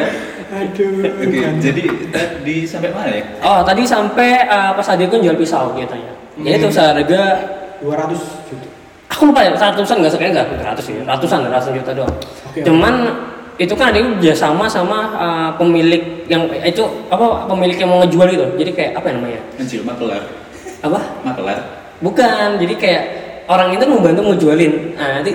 aduh 0.52 1.00
Oke, 1.24 1.40
jadi 1.64 1.84
tadi 2.12 2.56
sampai 2.68 2.92
mana 2.92 3.08
ya? 3.08 3.24
oh 3.40 3.64
tadi 3.64 3.88
sampai 3.88 4.44
uh, 4.52 4.76
pas 4.76 4.84
adikku 4.84 5.16
jual 5.24 5.40
pisau 5.40 5.72
gitu 5.80 5.96
ya. 5.96 6.12
Ya 6.44 6.52
itu 6.60 6.68
seharga 6.68 7.24
200 7.80 8.20
juta. 8.52 8.68
Aku 9.16 9.32
lupa 9.32 9.48
ya 9.48 9.56
ratusan 9.56 10.04
nggak 10.04 10.12
sekali 10.12 10.36
nggak 10.36 10.60
ratus 10.60 10.92
ya 10.92 11.08
ratusan 11.08 11.48
ratusan 11.48 11.72
juta 11.80 11.92
doang. 11.96 12.16
Oke, 12.52 12.68
cuman 12.68 12.94
itu 13.56 13.72
kan 13.80 13.96
ada 13.96 13.98
yang 14.04 14.20
kerjasama 14.20 14.68
sama 14.68 15.00
uh, 15.16 15.50
pemilik 15.56 16.28
yang 16.28 16.52
itu 16.68 16.84
apa 17.08 17.48
pemilik 17.48 17.78
yang 17.80 17.88
mau 17.88 18.04
ngejual 18.04 18.28
itu. 18.28 18.46
Jadi 18.60 18.72
kayak 18.76 18.92
apa 19.00 19.06
ya 19.08 19.14
namanya? 19.16 19.42
Mencil 19.56 19.82
makelar. 19.88 20.24
apa? 20.84 21.00
Makelar. 21.24 21.58
bukan 22.02 22.58
jadi 22.58 22.74
kayak 22.76 23.04
orang 23.48 23.74
itu 23.74 23.86
mau 23.88 24.00
bantu 24.02 24.22
ngejualin 24.28 24.74
nah 24.94 25.10
nanti 25.22 25.32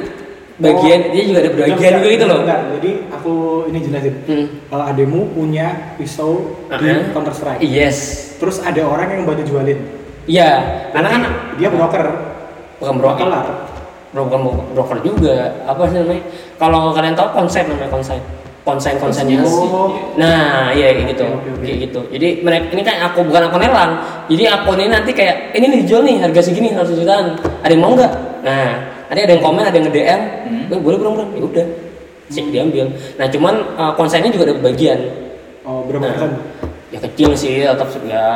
bagian 0.57 1.13
dia 1.13 1.23
juga 1.29 1.39
ada 1.45 1.51
bagian 1.53 1.93
juga 2.01 2.09
gitu 2.17 2.25
loh 2.25 2.39
enggak. 2.41 2.61
Jadi 2.81 2.91
aku 3.13 3.33
ini 3.69 3.79
jelasin. 3.85 4.15
Hmm. 4.25 4.47
Kalau 4.73 4.85
ademu 4.89 5.21
punya 5.31 5.67
pisau 6.01 6.33
di 6.73 6.81
Uh-huh. 6.81 7.13
Counter 7.13 7.35
Strike. 7.37 7.61
yes 7.61 7.99
Terus 8.41 8.65
ada 8.65 8.81
orang 8.85 9.09
yang 9.13 9.23
bantu 9.29 9.45
jualin. 9.45 9.77
iya 10.25 10.51
karena 10.91 11.09
kan 11.13 11.23
dia 11.57 11.69
broker. 11.69 12.05
bukan 12.77 12.95
broker 13.01 13.25
Kelar. 13.25 13.47
bukan 14.13 14.41
broker 14.73 14.99
juga 15.01 15.53
apa 15.65 15.89
sih 15.89 16.01
namanya 16.01 16.25
kalau 16.57 16.93
kalian 16.93 17.13
tahu 17.13 17.29
konsen 17.33 17.69
namanya 17.69 17.89
konsen 17.89 18.21
konsen 18.67 18.99
konsennya 18.99 19.47
Oh. 19.47 19.95
nah 20.19 20.75
iya 20.75 20.91
kayak 20.91 21.15
gitu. 21.15 21.27
Kayak 21.63 21.79
gitu. 21.87 22.01
Jadi 22.11 22.29
mereka 22.43 22.67
ini 22.75 22.83
kan 22.83 22.97
aku 23.07 23.23
bukan 23.23 23.47
akun 23.47 23.63
lelang 23.63 23.93
jadi 24.27 24.43
akun 24.59 24.75
ini 24.83 24.91
nanti 24.91 25.15
kayak 25.15 25.55
ini 25.55 25.65
nih 25.71 25.79
dijual 25.87 26.03
nih 26.03 26.19
harga 26.19 26.41
segini 26.43 26.75
harus 26.75 26.91
jutaan. 26.91 27.39
Ada 27.63 27.71
yang 27.71 27.83
mau 27.87 27.95
nggak? 27.95 28.13
Nah 28.43 28.67
nanti 29.07 29.21
ada 29.23 29.33
yang 29.33 29.45
komen 29.47 29.63
ada 29.63 29.71
yang 29.73 29.87
nge 29.87 29.95
DM 29.95 30.21
Hmm. 30.67 30.83
boleh 30.83 30.99
bro 30.99 31.11
bro 31.15 31.25
ya 31.31 31.41
udah. 31.41 31.67
Cek 32.27 32.47
diambil. 32.51 32.91
Nah 33.15 33.27
cuman 33.31 33.55
uh, 33.79 33.93
konsennya 33.95 34.35
juga 34.35 34.51
ada 34.51 34.59
bagian. 34.59 34.99
Oh, 35.63 35.87
berapa 35.87 36.03
Nah, 36.03 36.11
persen? 36.11 36.31
ya 36.91 36.99
kecil 37.03 37.31
sih 37.35 37.63
tetap 37.63 37.87
ya 38.03 38.27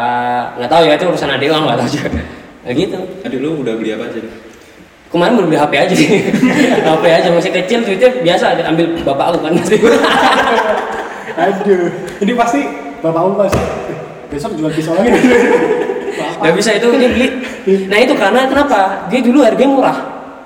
nggak 0.55 0.67
tahu 0.67 0.83
ya 0.83 0.95
itu 0.95 1.07
urusan 1.07 1.31
adik 1.31 1.51
lah 1.51 1.59
nggak 1.61 1.79
tahu 1.83 1.91
juga. 1.91 2.09
Nah, 2.61 2.77
gitu. 2.77 2.99
Aduh 3.25 3.39
lu 3.41 3.51
udah 3.65 3.73
beli 3.73 3.97
apa 3.97 4.05
aja? 4.07 4.21
Kemarin 5.11 5.35
baru 5.35 5.47
beli 5.47 5.59
HP 5.59 5.73
aja 5.77 5.95
sih 5.95 6.09
HP 6.89 7.05
aja 7.05 7.29
masih 7.29 7.53
kecil 7.53 7.79
duitnya 7.83 8.11
biasa 8.23 8.45
ambil 8.65 8.87
bapak 9.03 9.25
aku 9.29 9.39
kan 9.43 9.53
Aduh. 11.41 11.89
Ini 12.21 12.33
pasti 12.35 12.61
Bapak 13.01 13.23
Om 13.23 13.33
pasti 13.39 13.57
"Eh, 13.57 13.97
besok 14.29 14.53
jual 14.55 14.69
pisau 14.69 14.93
lagi. 14.93 15.09
nih." 15.09 15.23
Bapak. 16.11 16.43
nggak 16.43 16.55
bisa 16.55 16.71
itu 16.75 16.87
dia 16.93 17.09
beli 17.09 17.29
nah 17.87 17.97
itu 17.97 18.13
karena 18.13 18.45
kenapa 18.45 18.79
dia 19.09 19.21
dulu 19.21 19.41
harganya 19.41 19.73
murah 19.73 19.99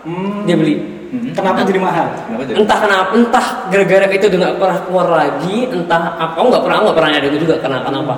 Hmm. 0.05 0.45
dia 0.45 0.55
beli 0.55 0.77
Hmm. 1.09 1.31
Kenapa 1.31 1.63
jadi 1.63 1.79
mahal? 1.79 2.11
Kenapa 2.27 2.43
jadi? 2.43 2.57
entah 2.59 2.79
kenapa 2.81 3.09
entah 3.15 3.47
gara-gara 3.71 4.07
itu 4.11 4.27
udah 4.27 4.39
nggak 4.41 4.55
pernah 4.59 4.79
keluar 4.83 5.07
lagi 5.09 5.57
entah 5.65 6.01
apa 6.13 6.35
aku 6.35 6.47
nggak 6.51 6.63
pernah 6.63 6.77
aku 6.77 6.85
nggak 6.85 6.99
pernah 6.99 7.11
ada 7.15 7.27
itu 7.27 7.39
juga 7.41 7.55
karena 7.59 7.79
kenapa 7.81 8.15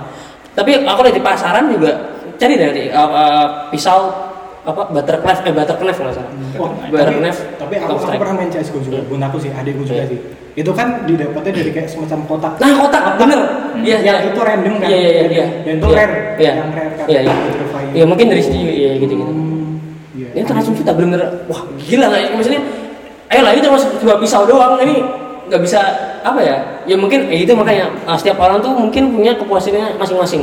tapi 0.53 0.71
aku 0.81 1.01
lihat 1.05 1.15
di 1.15 1.21
pasaran 1.21 1.65
juga 1.69 1.93
cari 2.35 2.55
dari 2.57 2.83
uh, 2.89 3.05
uh, 3.07 3.47
pisau 3.69 4.01
apa? 4.67 4.83
Butterclef 4.91 5.39
eh 5.41 5.53
butterclef 5.53 5.97
nggak 5.97 6.15
salah. 6.15 6.31
Oh, 6.59 6.69
tapi, 6.69 6.91
butterclef 6.91 7.37
tapi 7.57 7.75
aku, 7.79 7.93
aku 7.97 8.19
pernah 8.19 8.35
main 8.35 8.51
CSGO 8.51 8.79
juga, 8.83 8.99
bun 9.07 9.23
aku 9.23 9.39
sih, 9.39 9.51
adikku 9.51 9.83
juga 9.83 10.03
Iya. 10.03 10.11
sih. 10.11 10.19
Itu 10.57 10.73
kan 10.73 11.05
didapatnya 11.05 11.53
dari 11.53 11.71
kayak 11.71 11.87
semacam 11.87 12.19
kotak. 12.27 12.53
nah 12.57 12.71
kotak 12.75 13.05
bener. 13.17 13.41
Iya 13.79 13.97
Ya, 14.01 14.15
itu 14.25 14.41
random 14.41 14.75
kan? 14.81 14.89
iya 14.89 14.99
iya 14.99 15.11
iya. 15.13 15.25
Iya 15.29 15.47
Dan 15.63 15.75
itu 15.77 15.87
Iya. 15.87 15.97
rare, 15.97 16.17
iya. 16.37 16.53
Yang 16.53 16.71
rare 16.73 16.91
kan. 16.93 17.07
iya 17.07 17.21
iya. 17.23 17.35
Purifier. 17.37 17.93
iya 17.95 18.05
mungkin 18.05 18.27
dari 18.27 18.43
situ 18.43 18.57
juga 18.57 18.73
iya 18.75 18.91
gitu 18.97 19.15
gitu. 19.15 19.31
Hmm, 19.31 19.73
iya. 20.13 20.29
ini 20.33 20.43
terlalu 20.43 20.71
kita 20.75 20.91
bener-bener 20.91 21.23
wah 21.47 21.61
gila 21.79 22.05
nggak 22.09 22.23
maksudnya 22.35 22.61
ayo 23.27 23.41
lah 23.43 23.53
itu 23.53 23.69
masuk 23.69 23.89
cuma 24.01 24.15
pisau 24.19 24.43
doang. 24.45 24.75
Ini 24.81 24.95
nggak 25.47 25.61
bisa 25.63 25.81
apa 26.21 26.41
ya? 26.43 26.57
Ya 26.85 26.97
mungkin 26.97 27.29
eh, 27.29 27.45
itu 27.45 27.53
makanya 27.53 27.93
ah, 28.03 28.17
setiap 28.17 28.41
orang 28.41 28.59
tuh 28.59 28.73
mungkin 28.73 29.13
punya 29.13 29.37
kepuasannya 29.37 29.95
masing-masing 29.95 30.43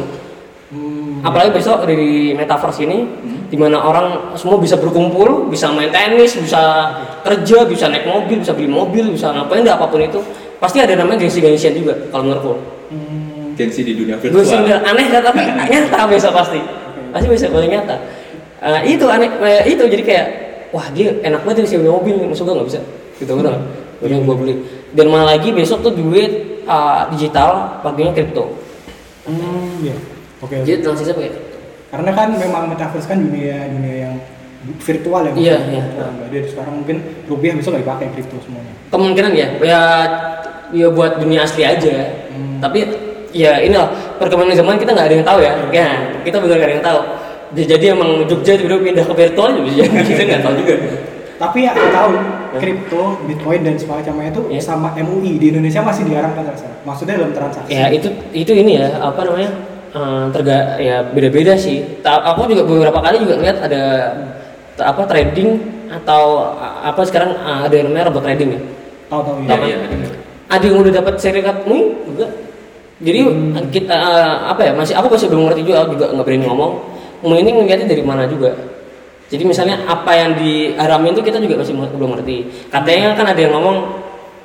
Hmm, 1.23 1.31
apalagi 1.31 1.55
besok 1.55 1.87
dari 1.87 2.35
metaverse 2.35 2.83
ini 2.83 3.07
di 3.47 3.55
mana 3.55 3.79
orang 3.79 4.35
semua 4.35 4.59
bisa 4.59 4.75
berkumpul 4.75 5.47
bisa 5.47 5.71
main 5.71 5.87
tenis 5.87 6.35
bisa 6.35 6.91
kerja 7.23 7.63
bisa 7.63 7.87
naik 7.87 8.03
mobil 8.03 8.43
bisa 8.43 8.51
beli 8.51 8.67
mobil 8.67 9.15
bisa 9.15 9.31
ngapain 9.31 9.63
deh 9.63 9.71
apa 9.71 9.87
pun 9.87 10.03
itu. 10.03 10.19
Pasti 10.59 10.83
ada 10.83 10.99
namanya 10.99 11.23
gengsi-gengsian 11.23 11.79
juga 11.79 11.95
kalau 12.11 12.27
menurutku 12.27 12.53
hmm, 12.91 13.55
Gengsi 13.55 13.87
di 13.87 13.95
dunia 13.95 14.19
virtual. 14.19 14.43
sih 14.43 14.59
aneh 14.67 15.05
kan 15.07 15.23
tapi 15.23 15.47
nyata 15.71 16.11
besok 16.11 16.35
pasti. 16.35 16.59
Pasti 17.15 17.27
besok 17.31 17.55
boleh 17.55 17.71
nyata. 17.71 17.95
Eh, 18.59 18.91
itu 18.91 19.07
aneh 19.07 19.31
eh, 19.47 19.63
itu 19.71 19.83
jadi 19.87 20.03
kayak 20.03 20.27
wah 20.75 20.91
dia 20.91 21.15
enak 21.23 21.47
banget 21.47 21.71
sih 21.71 21.79
punya 21.79 21.95
mobil 21.95 22.19
masuk 22.35 22.51
gue 22.51 22.55
nggak 22.59 22.67
bisa. 22.67 22.79
Gitu 23.15 23.31
kan 23.31 23.63
udah 24.03 24.17
gue 24.27 24.35
beli. 24.35 24.53
Dan 24.91 25.07
malah 25.07 25.39
lagi 25.39 25.55
besok 25.55 25.87
tuh 25.87 25.95
duit 25.95 26.67
eh, 26.67 27.01
digital 27.15 27.79
pakainya 27.79 28.11
kripto. 28.11 28.59
Hmm, 29.23 29.87
iya. 29.87 29.95
Oke. 30.43 30.53
oke. 30.53 30.55
jadi 30.61 30.79
transaksi 30.79 31.11
pakai 31.11 31.31
Karena 31.87 32.09
kan 32.11 32.33
memang 32.33 32.63
metaverse 32.67 33.05
kan 33.05 33.21
dunia 33.21 33.69
dunia 33.69 33.95
yang 34.01 34.13
virtual 34.79 35.21
ya. 35.23 35.31
Iya, 35.33 35.57
iya. 35.69 35.83
Jadi 36.27 36.47
sekarang 36.47 36.73
mungkin 36.79 36.97
rupiah 37.25 37.53
besok 37.53 37.73
nggak 37.73 37.83
dipakai 37.83 38.07
kripto 38.11 38.37
semuanya. 38.39 38.73
kemungkinan 38.89 39.31
ya 39.31 39.47
ya 39.59 39.81
ya 40.69 40.87
buat 40.87 41.17
dunia 41.17 41.41
asli 41.41 41.63
aja 41.63 41.95
Hmm. 42.27 42.57
tapi 42.59 42.81
ya 43.29 43.57
ini 43.59 43.73
lah 43.73 43.89
perkembangan 44.17 44.53
zaman 44.55 44.73
kita 44.75 44.89
nggak 44.89 45.05
ada 45.05 45.15
yang 45.15 45.27
tahu 45.27 45.39
ya 45.39 45.53
ya 45.69 45.87
kita 46.21 46.37
benar 46.37 46.55
nggak 46.55 46.65
ada 46.65 46.75
yang 46.75 46.85
tahu 46.85 46.99
Bisa 47.51 47.65
jadi 47.69 47.85
emang 47.91 48.09
Jogja 48.25 48.53
tiba-tiba 48.55 48.81
pindah 48.83 49.05
ke 49.05 49.13
virtual 49.15 49.49
juga 49.53 49.69
bisa 49.69 49.85
kita 50.09 50.23
nggak 50.25 50.41
tahu 50.41 50.53
juga 50.57 50.73
Tapi 51.35 51.57
ya 51.59 51.71
aku 51.71 51.87
tahu 51.91 52.11
kripto, 52.55 53.03
bitcoin 53.25 53.61
dan 53.61 53.75
semacamnya 53.75 54.29
itu 54.29 54.41
Iya. 54.47 54.61
sama 54.63 54.93
MUI 54.95 55.37
di 55.37 55.45
Indonesia 55.49 55.81
masih 55.81 56.03
dilarangkan 56.03 56.45
rasanya. 56.47 56.75
Maksudnya 56.83 57.13
dalam 57.15 57.33
transaksi. 57.33 57.69
ya 57.69 57.85
itu 57.89 58.07
itu 58.31 58.51
ini 58.51 58.71
ya 58.77 58.97
apa 58.99 59.21
namanya 59.23 59.49
eh, 59.93 60.25
terga 60.33 60.57
ya 60.77 61.05
beda-beda 61.05 61.53
sih. 61.55 62.01
Ta- 62.01 62.21
aku 62.25 62.49
juga 62.49 62.65
beberapa 62.65 62.99
kali 62.99 63.21
juga 63.21 63.35
lihat 63.39 63.57
ada 63.61 63.81
apa 64.81 65.05
trading 65.05 65.61
atau 65.93 66.53
apa 66.81 67.01
sekarang 67.05 67.31
eh, 67.37 67.59
ada 67.69 67.75
yang 67.75 67.87
namanya 67.89 68.09
robot 68.09 68.23
trading 68.25 68.49
ya. 68.57 68.61
Tahu-tahu 69.07 69.45
Iya, 69.45 69.53
ya. 69.53 69.65
iya, 69.69 69.77
ada. 69.77 70.07
ada 70.49 70.63
yang 70.65 70.77
udah 70.81 70.93
dapat 70.93 71.13
serikat 71.17 71.57
MUI 71.65 71.81
juga. 72.09 72.27
Jadi 73.03 73.19
kita 73.69 73.93
eh, 73.93 74.35
apa 74.47 74.61
ya 74.63 74.71
masih 74.73 74.93
aku 74.95 75.07
masih 75.13 75.27
belum 75.29 75.43
ngerti 75.49 75.61
juga 75.63 75.85
aku 75.85 75.91
juga 75.95 76.07
nggak 76.11 76.25
berani 76.25 76.45
ngomong. 76.45 76.71
MUI 77.23 77.39
ini 77.39 77.51
ngeliatnya 77.53 77.87
dari 77.87 78.03
mana 78.03 78.25
juga. 78.25 78.51
Jadi 79.29 79.43
misalnya 79.45 79.81
apa 79.85 80.13
yang 80.13 80.37
diharamin 80.37 81.13
itu 81.13 81.23
kita 81.25 81.41
juga 81.41 81.57
masih 81.57 81.73
belum 81.73 82.13
ngerti. 82.13 82.37
Katanya 82.69 83.17
kan 83.17 83.25
ada 83.33 83.39
yang 83.41 83.53
ngomong 83.55 83.77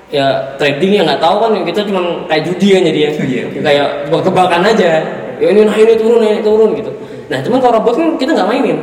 ya 0.08 0.24
trading 0.56 0.96
yang 0.96 1.04
nggak 1.04 1.20
tahu 1.20 1.36
kan 1.36 1.50
kita 1.68 1.84
cuma 1.84 2.00
kayak 2.24 2.48
judi 2.48 2.68
kan 2.72 2.82
jadi 2.82 2.98
ya 2.98 3.10
Iya. 3.20 3.42
kayak 3.60 3.86
tebak-tebakan 4.08 4.60
aja 4.64 4.90
ya 5.38 5.49
ini 5.54 5.61
nah 5.64 5.76
ini 5.76 5.95
turun 5.95 6.21
ini 6.23 6.40
turun 6.42 6.71
gitu 6.75 6.90
nah 7.28 7.38
cuman 7.42 7.59
kalau 7.62 7.73
robot 7.83 7.95
kan 7.97 8.09
kita 8.18 8.30
nggak 8.35 8.49
mainin 8.49 8.78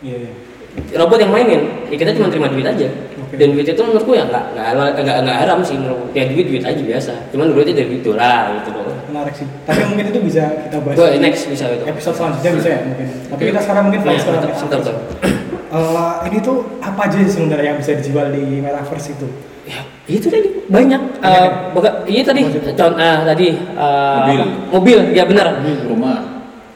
Iya. 0.00 0.16
iya. 0.16 0.96
robot 0.96 1.18
yang 1.20 1.32
mainin 1.32 1.60
ya 1.92 1.96
kita 2.00 2.16
cuma 2.16 2.32
terima 2.32 2.48
duit 2.48 2.64
aja 2.64 2.88
Oke. 3.20 3.36
dan 3.36 3.52
duit 3.52 3.68
itu 3.68 3.82
menurutku 3.84 4.16
ya 4.16 4.24
nggak 4.24 4.44
nggak 4.56 4.90
nggak 4.96 5.16
nggak 5.28 5.38
haram 5.44 5.60
sih 5.60 5.76
menurutku 5.76 6.08
ya 6.16 6.24
duit 6.24 6.46
duit 6.48 6.64
aja 6.64 6.80
biasa 6.80 7.12
cuman 7.34 7.52
duitnya 7.52 7.74
dari 7.84 8.00
itu 8.00 8.10
lah 8.16 8.56
gitu 8.60 8.70
loh 8.72 8.88
Menarik 9.10 9.34
sih. 9.34 9.42
Tapi 9.66 9.82
mungkin 9.90 10.06
itu 10.14 10.20
bisa 10.22 10.70
kita 10.70 10.78
bahas 10.86 10.94
di 11.10 11.18
next 11.18 11.50
bisa 11.50 11.66
itu 11.66 11.82
episode 11.82 12.14
selanjutnya 12.14 12.62
bisa 12.62 12.68
ya 12.70 12.80
mungkin. 12.86 13.06
Tapi 13.26 13.42
kita 13.50 13.58
sekarang 13.58 13.82
mungkin 13.90 14.00
Nah, 14.06 14.14
fokus 14.14 14.62
ke 14.70 15.49
Eh, 15.70 16.12
ini 16.26 16.38
tuh 16.42 16.66
apa 16.82 17.06
aja 17.06 17.14
sebenarnya 17.22 17.70
yang 17.70 17.78
bisa 17.78 17.94
dijual 17.94 18.26
di 18.28 18.58
metaverse 18.58 19.14
itu? 19.14 19.26
ya 19.62 19.78
itu 20.10 20.26
tadi 20.26 20.50
banyak. 20.66 20.98
Banyak 20.98 21.22
Eh, 21.22 21.48
baka- 21.70 22.02
iya 22.04 22.22
tadi. 22.26 22.42
Contoh 22.74 22.98
ah, 22.98 23.22
tadi 23.22 23.54
eh, 23.54 24.16
Mobil. 24.18 24.40
apa? 24.40 24.46
mobil. 24.72 24.98
Ya 25.14 25.22
benar. 25.22 25.46
Rumah, 25.86 26.16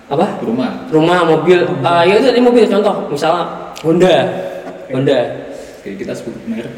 apa? 0.07 0.27
Rumah. 0.39 0.71
rumah 0.95 1.19
mobil. 1.27 1.67
Ah, 1.83 2.07
ya 2.07 2.15
itu 2.15 2.31
tadi 2.31 2.39
mobil. 2.39 2.63
Contoh 2.65 3.11
misalnya 3.11 3.75
Honda. 3.83 4.15
Honda. 4.95 5.19
Oke, 5.83 5.91
kita 5.99 6.15
sebut 6.15 6.39
merek. 6.47 6.71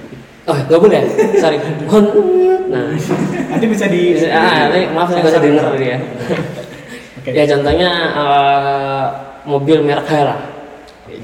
oh 0.46 0.56
nggak 0.56 0.80
boleh. 0.80 1.02
Sorry. 1.36 1.58
Honda 1.84 2.16
nah. 2.66 2.90
Nanti 3.52 3.66
bisa 3.68 3.86
di 3.86 4.16
ah 4.26 4.66
tapi 4.66 4.88
maaf 4.90 5.06
saya 5.06 5.20
nggak 5.20 5.32
usah 5.36 5.42
denger 5.44 5.64
tadi 5.70 5.86
ya 5.86 5.98
Oke. 7.20 7.30
ya 7.30 7.44
contohnya 7.46 7.90
eh, 8.10 9.04
mobil 9.44 9.78
merek 9.84 10.02
H 10.02 10.12
lah 10.24 10.38
Ya, 10.40 10.55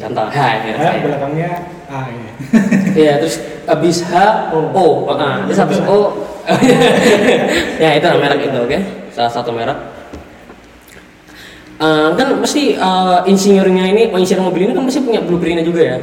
contoh 0.01 0.27
H 0.29 0.39
Ya, 0.65 0.75
H 0.79 0.85
belakangnya 1.03 1.51
ah 1.93 2.07
iya. 2.09 2.31
Iya, 3.03 3.13
terus 3.21 3.37
habis 3.65 4.05
H 4.05 4.15
O, 4.53 4.59
O, 4.73 4.87
ah, 5.13 5.45
terus 5.45 5.59
habis 5.61 5.81
O, 5.85 6.29
ya 7.81 7.97
itu 7.97 8.07
lah 8.07 8.19
merek 8.21 8.49
itu, 8.49 8.59
oke, 8.59 8.79
salah 9.13 9.33
satu 9.33 9.53
merek. 9.53 9.77
Eh, 11.83 12.09
kan 12.15 12.29
pasti 12.39 12.79
eh, 12.79 13.19
insinyurnya 13.27 13.85
ini, 13.91 14.03
oh, 14.15 14.19
insinyur 14.21 14.53
mobil 14.53 14.71
ini 14.71 14.73
kan 14.77 14.85
pasti 14.87 15.01
punya 15.03 15.21
blueprintnya 15.25 15.67
juga 15.67 15.83
ya, 15.83 15.97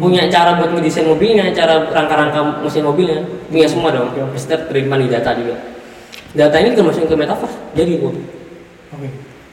punya 0.00 0.24
cara 0.32 0.56
buat 0.56 0.72
ngedesain 0.72 1.04
mobilnya, 1.04 1.52
cara 1.52 1.84
rangka-rangka 1.88 2.64
mesin 2.64 2.84
mobilnya, 2.84 3.24
punya 3.48 3.66
semua 3.68 3.92
dong. 3.92 4.12
Oke. 4.12 4.20
Pasti 4.36 4.56
terima 4.72 4.96
di 4.96 5.08
data 5.08 5.36
juga. 5.36 5.56
Data 6.32 6.56
ini 6.60 6.76
masukin 6.76 7.08
ke 7.08 7.16
metaverse, 7.16 7.56
jadi 7.72 7.92
bu. 8.00 8.08
Oke. 8.92 9.08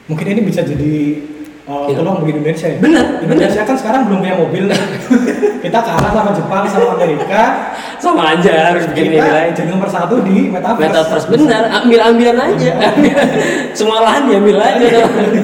Mungkin 0.06 0.26
ini 0.32 0.40
bisa 0.44 0.60
jadi 0.62 1.18
uh, 1.66 1.86
Iya. 1.90 1.98
peluang 1.98 2.16
bagi 2.22 2.32
Indonesia 2.38 2.66
ya. 2.70 2.78
Bener, 2.78 3.04
Indonesia 3.22 3.60
kan 3.66 3.76
sekarang 3.76 4.00
belum 4.08 4.18
punya 4.22 4.36
mobil. 4.38 4.64
kita 5.64 5.78
kalah 5.82 6.10
sama 6.14 6.30
Jepang 6.32 6.64
sama 6.70 6.86
Amerika. 6.94 7.42
Sama 7.98 8.22
aja 8.38 8.54
harus 8.72 8.84
bikin 8.92 9.16
ini 9.16 9.18
lain. 9.18 9.50
jadi 9.56 9.68
nomor 9.72 9.88
satu 9.90 10.22
di 10.22 10.52
metaverse. 10.52 10.84
Metaverse 10.86 11.26
benar, 11.32 11.62
ambil 11.82 12.00
ambilan 12.06 12.36
aja, 12.38 12.72
semua 13.78 14.04
lahan 14.04 14.30
diambil 14.30 14.62
aja. 14.62 14.86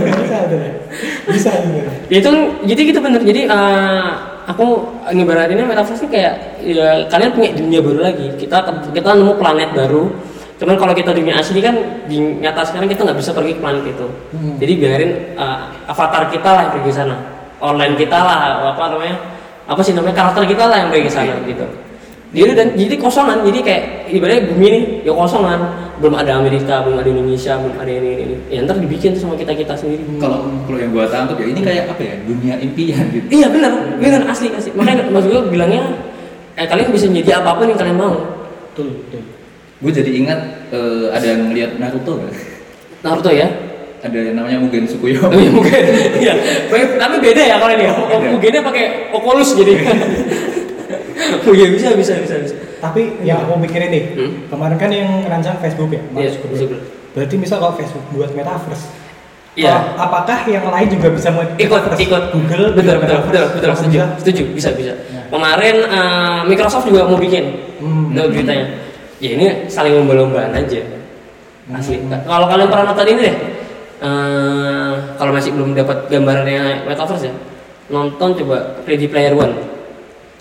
bisa, 0.05 0.37
bisa 1.27 1.51
juga. 1.65 1.83
Ya 2.13 2.17
itu 2.21 2.31
jadi 2.69 2.81
gitu 2.93 3.01
bener 3.01 3.25
jadi 3.25 3.49
eh, 3.49 4.07
aku 4.47 4.67
ngibaratinnya 5.11 5.65
metaverse 5.65 6.05
ini 6.07 6.11
kayak 6.13 6.35
ya 6.61 6.89
kalian 7.09 7.33
punya 7.33 7.51
dunia 7.57 7.81
baru 7.81 8.01
lagi 8.05 8.27
kita 8.37 8.59
kita 8.93 9.09
nemu 9.17 9.35
planet 9.41 9.71
baru 9.73 10.13
cuman 10.63 10.79
kalau 10.79 10.95
kita 10.95 11.11
dunia 11.11 11.35
asli 11.43 11.59
kan 11.59 11.75
di 12.07 12.23
nyata 12.39 12.63
sekarang 12.63 12.87
kita 12.87 13.03
nggak 13.03 13.19
bisa 13.19 13.35
pergi 13.35 13.59
ke 13.59 13.61
planet 13.61 13.83
itu 13.83 14.07
Hmm. 14.31 14.57
jadi 14.63 14.73
biarin 14.79 15.11
eh, 15.35 15.59
avatar 15.91 16.31
kita 16.31 16.49
lah 16.55 16.61
yang 16.71 16.73
pergi 16.79 16.89
ke 16.89 16.97
sana 17.03 17.17
online 17.59 17.99
kita 17.99 18.15
lah 18.15 18.39
apa 18.71 18.95
namanya 18.95 19.17
apa 19.67 19.81
sih 19.83 19.91
namanya 19.91 20.15
karakter 20.23 20.47
kita 20.47 20.65
lah 20.71 20.77
yang 20.79 20.89
pergi 20.95 21.11
ke 21.11 21.13
sana 21.13 21.35
gitu 21.43 21.67
udah 22.33 22.57
dan 22.57 22.73
jadi 22.73 22.97
kosongan, 22.97 23.45
jadi 23.45 23.59
kayak 23.61 23.83
ibaratnya 24.09 24.43
bumi 24.49 24.67
nih 24.73 24.83
ya 25.05 25.13
kosongan, 25.13 25.61
belum 26.01 26.17
ada 26.17 26.41
Amerika, 26.41 26.81
belum 26.81 27.05
ada 27.05 27.11
Indonesia, 27.13 27.61
belum 27.61 27.77
ada 27.77 27.93
ini 27.93 28.09
ini. 28.09 28.25
ini. 28.25 28.37
Ya 28.49 28.65
ntar 28.65 28.81
dibikin 28.81 29.13
tuh 29.13 29.29
sama 29.29 29.37
kita 29.37 29.53
kita 29.53 29.77
sendiri. 29.77 30.01
Kalau 30.17 30.49
kalau 30.65 30.79
yang 30.81 30.97
gua 30.97 31.05
tangkap 31.13 31.37
ya 31.37 31.47
ini 31.53 31.61
kayak 31.61 31.93
apa 31.93 32.01
ya 32.01 32.15
dunia 32.25 32.57
impian 32.57 33.05
gitu. 33.13 33.27
Iya 33.29 33.53
benar, 33.53 33.73
benar 34.01 34.25
asli 34.33 34.49
asli. 34.49 34.73
Makanya 34.73 35.13
maksud 35.13 35.29
gue 35.29 35.43
bilangnya, 35.53 35.85
eh 36.57 36.65
kalian 36.65 36.89
bisa 36.89 37.05
jadi 37.05 37.45
apa 37.45 37.53
pun 37.53 37.69
yang 37.69 37.77
kalian 37.77 38.01
mau. 38.01 38.17
betul 38.73 38.89
betul 39.05 39.21
Gue 39.83 39.91
jadi 39.91 40.11
ingat 40.15 40.41
eh, 40.71 41.07
ada 41.11 41.27
yang 41.27 41.41
ngeliat 41.45 41.71
Naruto 41.77 42.17
kan? 42.17 42.31
Naruto 43.03 43.31
ya? 43.31 43.51
Ada 43.99 44.15
yang 44.15 44.35
namanya 44.35 44.59
Mugen 44.59 44.83
Tsukuyo. 44.85 45.19
Oh 45.21 45.35
iya 45.35 45.51
mungkin. 45.51 45.75
Iya. 46.19 46.35
Tapi 46.97 47.17
beda 47.19 47.43
ya 47.45 47.57
kalau 47.57 47.73
ini. 47.73 47.87
Beda. 47.87 48.29
Mugennya 48.31 48.63
pakai 48.63 48.85
Oculus 49.11 49.55
jadi. 49.55 49.73
Oh 51.43 51.55
iya 51.55 51.69
bisa 51.69 51.95
bisa 51.95 52.19
bisa 52.19 52.35
bisa. 52.37 52.55
tapi 52.77 53.15
yang 53.23 53.39
aku 53.41 53.55
pikirin 53.63 53.91
nih 53.91 54.05
Hmm? 54.13 54.31
kemarin 54.49 54.75
kan 54.75 54.91
yang 54.91 55.23
rancang 55.23 55.55
Facebook 55.59 55.87
ya 55.89 56.03
Iya. 56.13 56.35
Zuckerberg. 56.35 56.83
berarti 57.13 57.35
misal 57.37 57.57
kalau 57.59 57.75
Facebook 57.75 58.03
buat 58.11 58.31
metaverse 58.33 58.91
Iya. 59.55 59.71
oh, 59.71 59.83
apakah 60.01 60.43
yang 60.47 60.67
lain 60.67 60.89
juga 60.89 61.09
bisa 61.11 61.31
buat 61.31 61.47
ikut 61.55 61.71
metaverse? 61.79 62.01
ikut 62.01 62.23
Google 62.33 62.65
betul 62.73 62.95
betul 62.97 62.97
metaverse? 62.99 63.27
betul 63.29 63.45
betul 63.55 63.71
setuju 63.77 63.99
setuju 64.19 64.43
bisa 64.51 64.69
bisa 64.73 64.93
Ya. 65.05 65.23
kemarin 65.29 65.77
eh, 65.79 66.41
Microsoft 66.45 66.87
juga 66.87 67.07
mau 67.07 67.15
bikin 67.17 67.45
Hmm. 67.79 68.15
Beritanya 68.15 68.67
ya 69.23 69.31
ini 69.33 69.47
saling 69.67 69.95
lomba-lombaan 69.95 70.51
aja 70.53 70.83
asli 71.71 71.97
Hmm. 71.97 72.11
kalau 72.27 72.51
kalian 72.51 72.67
pernah 72.67 72.91
nonton 72.91 73.07
ini 73.07 73.21
deh 73.23 73.37
eh, 74.03 74.93
kalau 75.15 75.31
masih 75.31 75.55
belum 75.55 75.73
dapat 75.73 76.11
gambarannya 76.11 76.85
metaverse 76.85 77.31
ya 77.31 77.35
nonton 77.89 78.35
coba 78.35 78.83
Ready 78.83 79.07
Player 79.07 79.31
One 79.33 79.55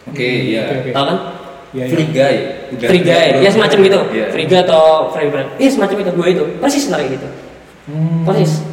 Oke, 0.02 0.26
iya. 0.50 0.66
Oke, 0.66 0.76
oke. 0.82 0.92
tahu 0.92 1.06
kan 1.08 1.18
Iya, 1.72 1.88
iya. 1.88 1.94
Free 1.94 2.10
guy. 2.10 2.36
Udah 2.68 2.88
Free 2.90 3.00
Guy 3.02 3.28
ya 3.40 3.50
semacam 3.50 3.80
itu 3.80 4.00
Iya. 4.12 4.26
Free 4.28 4.44
Guy 4.44 4.60
atau 4.60 5.08
Free 5.08 5.30
Guy 5.30 5.46
iya 5.56 5.70
semacam 5.70 5.96
itu 6.00 6.12
dua 6.12 6.28
itu 6.28 6.44
persis 6.58 6.84
kayak 6.86 7.10
gitu 7.12 7.28
Hmm. 7.88 8.26
persis 8.26 8.66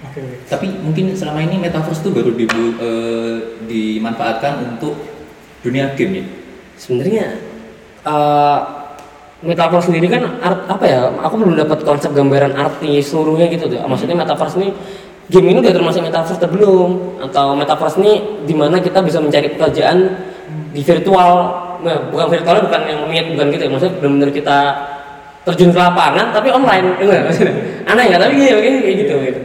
Oke, 0.00 0.18
oke. 0.18 0.36
Tapi 0.46 0.66
mungkin 0.80 1.12
selama 1.12 1.42
ini 1.42 1.58
metaverse 1.58 2.00
tuh 2.00 2.10
baru 2.10 2.32
dibu- 2.32 2.78
eh, 2.78 3.36
dimanfaatkan 3.66 4.64
untuk 4.70 4.96
dunia 5.60 5.92
game 5.92 6.14
ya. 6.14 6.24
sebenarnya 6.74 7.26
eh 8.00 8.60
metaverse 9.38 9.86
sendiri 9.86 10.10
kan 10.10 10.22
art 10.42 10.66
apa 10.66 10.84
ya 10.84 11.00
aku 11.22 11.34
belum 11.38 11.54
dapat 11.54 11.86
konsep 11.86 12.10
gambaran 12.10 12.58
arti 12.58 12.98
seluruhnya 12.98 13.46
gitu 13.50 13.70
tuh. 13.70 13.78
Maksudnya 13.86 14.18
metaverse 14.18 14.58
ini 14.58 14.68
game 15.30 15.46
ini 15.54 15.58
udah 15.62 15.74
termasuk 15.74 16.02
metaverse 16.02 16.38
atau 16.42 16.50
belum 16.50 16.90
atau 17.30 17.54
metaverse 17.54 17.96
ini 18.02 18.12
di 18.42 18.54
mana 18.56 18.82
kita 18.82 18.98
bisa 18.98 19.22
mencari 19.22 19.54
pekerjaan 19.54 19.98
di 20.74 20.82
virtual. 20.82 21.32
Nah, 21.78 22.10
bukan 22.10 22.26
virtualnya 22.26 22.66
bukan 22.66 22.80
yang 22.90 23.00
meet 23.06 23.26
bukan 23.30 23.46
gitu 23.54 23.62
ya. 23.62 23.70
Maksudnya 23.70 23.94
benar-benar 24.02 24.30
kita 24.34 24.58
terjun 25.46 25.70
ke 25.70 25.78
lapangan 25.80 26.26
tapi 26.34 26.48
online 26.50 26.86
enggak 26.98 27.20
maksudnya 27.30 27.54
aneh 27.86 28.04
nggak? 28.10 28.20
Tapi 28.26 28.34
iya 28.36 28.54
kayak 28.58 28.80
kayak 28.82 28.96
gitu. 29.06 29.14
Gitu 29.22 29.40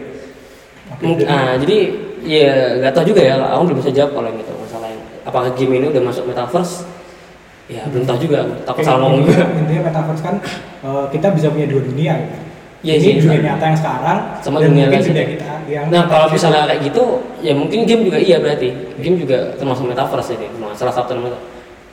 Oke, 0.94 1.04
Mungkin, 1.06 1.26
jadi- 1.26 1.38
ah, 1.38 1.54
jadi 1.62 1.78
ya 2.24 2.54
nggak 2.80 2.92
tahu 2.96 3.06
juga 3.14 3.22
ya 3.22 3.36
aku 3.38 3.62
belum 3.70 3.78
bisa 3.84 3.92
jawab 3.92 4.12
kalau 4.16 4.28
yang 4.32 4.40
itu 4.40 4.54
masalahnya 4.56 5.00
apakah 5.28 5.50
game 5.54 5.74
ini 5.76 5.86
udah 5.92 6.04
masuk 6.08 6.24
metaverse 6.26 6.88
ya 7.66 7.82
belum 7.88 8.04
tahu 8.04 8.18
juga. 8.20 8.38
Aku 8.44 8.54
takut 8.66 8.84
salah 8.84 9.00
ngomong 9.02 9.24
juga. 9.24 9.44
intinya, 9.56 9.82
metaverse 9.88 10.22
kan 10.22 10.36
eh, 10.82 11.06
kita 11.10 11.28
bisa 11.32 11.48
punya 11.48 11.68
dua 11.68 11.82
dunia 11.82 12.14
gitu. 12.18 12.38
Iya 12.84 12.94
ini 12.94 13.04
sih. 13.06 13.14
dunia 13.24 13.40
nyata 13.46 13.64
yang 13.66 13.80
sekarang 13.80 14.18
Sama 14.44 14.60
dan 14.60 14.68
dunia 14.70 14.86
mungkin 14.86 15.02
dunia 15.08 15.26
kita 15.30 15.54
yang 15.66 15.86
nah 15.88 16.04
kalau 16.04 16.28
misalnya 16.28 16.68
kayak 16.68 16.84
gitu 16.84 17.04
ya 17.40 17.56
mungkin 17.56 17.80
game 17.84 18.04
juga 18.04 18.20
iya 18.20 18.38
berarti. 18.38 18.70
Game 19.00 19.16
juga 19.16 19.56
termasuk 19.56 19.88
metaverse 19.88 20.36
ya 20.36 20.52
salah 20.74 20.92
satu 20.92 21.16
namanya 21.16 21.40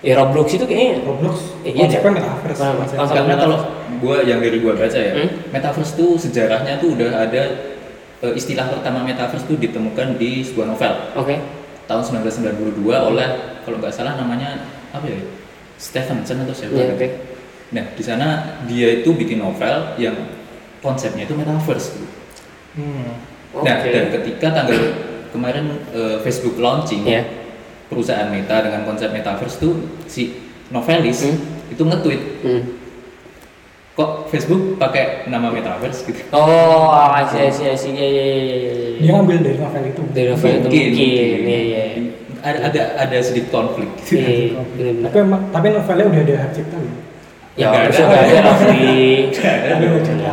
ya 0.03 0.19
Roblox 0.19 0.51
itu 0.51 0.65
kayaknya 0.65 1.05
Roblox 1.05 1.37
Eh, 1.63 1.71
iya, 1.71 1.87
konsepnya 1.87 2.03
Cak. 2.03 2.15
metaverse 2.19 2.61
konsep- 2.99 3.15
Karena 3.15 3.35
kalau 3.39 3.59
gua 4.01 4.17
yang 4.25 4.41
dari 4.41 4.59
gua 4.59 4.75
baca 4.75 4.99
ya, 4.99 5.13
Hmm? 5.15 5.29
metaverse 5.49 5.93
tuh 5.95 6.17
sejarahnya 6.17 6.83
tuh 6.83 6.99
udah 6.99 7.11
ada 7.21 7.43
eh, 8.21 8.33
istilah 8.35 8.67
pertama 8.67 9.07
metaverse 9.07 9.47
tuh 9.47 9.57
ditemukan 9.57 10.19
di 10.19 10.43
sebuah 10.43 10.67
novel. 10.67 10.93
Oke. 11.15 11.39
Tahun 11.87 12.03
1992 12.03 12.75
oleh 12.99 13.29
kalau 13.63 13.79
nggak 13.79 13.95
salah 13.95 14.17
namanya 14.17 14.59
apa 14.91 15.07
ya? 15.07 15.23
Stephenson 15.81 16.45
atau 16.45 16.53
siapa? 16.53 16.77
Iya, 16.77 16.93
oke. 16.93 17.09
Nah, 17.71 17.85
di 17.91 18.03
sana 18.03 18.27
dia 18.69 19.01
itu 19.01 19.11
bikin 19.11 19.41
novel 19.41 19.97
yang 19.97 20.13
konsepnya 20.79 21.25
itu 21.25 21.33
metaverse. 21.33 21.97
gitu. 21.97 22.07
Hmm. 22.77 23.17
Nah, 23.65 23.81
Oke. 23.81 23.89
dan 23.89 24.05
ketika 24.13 24.47
tanggal 24.53 24.79
kemarin 25.31 25.67
eh, 25.91 26.21
Facebook 26.21 26.55
launching 26.57 27.03
Iya. 27.03 27.25
perusahaan 27.89 28.29
Meta 28.29 28.63
dengan 28.63 28.85
konsep 28.85 29.11
metaverse 29.11 29.59
tuh 29.59 29.75
si 30.07 30.39
novelis 30.69 31.27
Hmm. 31.27 31.39
itu 31.67 31.83
nge-tweet 31.83 32.23
Hmm. 32.43 32.63
kok 33.93 34.31
Facebook 34.31 34.79
pakai 34.79 35.27
nama 35.27 35.51
metaverse 35.51 36.07
gitu. 36.07 36.23
oh 36.31 36.89
I 36.89 37.27
see 37.27 37.43
I 37.43 37.51
see 37.51 37.67
I 37.67 37.75
see 37.75 37.93
ya 37.93 38.07
ya 38.07 38.23
ya 38.23 38.37
ya, 38.39 38.55
ya, 38.55 38.71
ya. 38.71 38.91
dia 38.97 39.11
ngambil 39.13 39.37
dari 39.41 39.59
novel 39.59 39.83
itu 39.85 40.01
dari 40.11 40.29
novel 40.31 40.49
itu 40.49 40.61
mungkin 40.63 40.87
iya 40.95 41.27
iya 41.59 41.85
Ada, 42.41 42.59
ada 42.67 42.83
ada 42.99 43.17
sedikit 43.21 43.49
konflik 43.51 43.89
gitu. 44.01 44.17
Iya, 44.17 44.61
bener-bener. 44.71 45.05
tapi 45.05 45.17
emang 45.21 45.43
tapi 45.51 45.67
novelnya 45.71 46.07
udah 46.07 46.21
ada 46.23 46.35
hak 46.39 46.51
cipta 46.51 46.77
ya 46.79 46.93
Nggak 47.61 47.81
harusnya 47.83 48.01
ada. 48.01 48.11
nggak 48.11 48.23
ada 48.23 48.39
ada 49.71 49.87
hak 49.91 50.03
cipta 50.03 50.33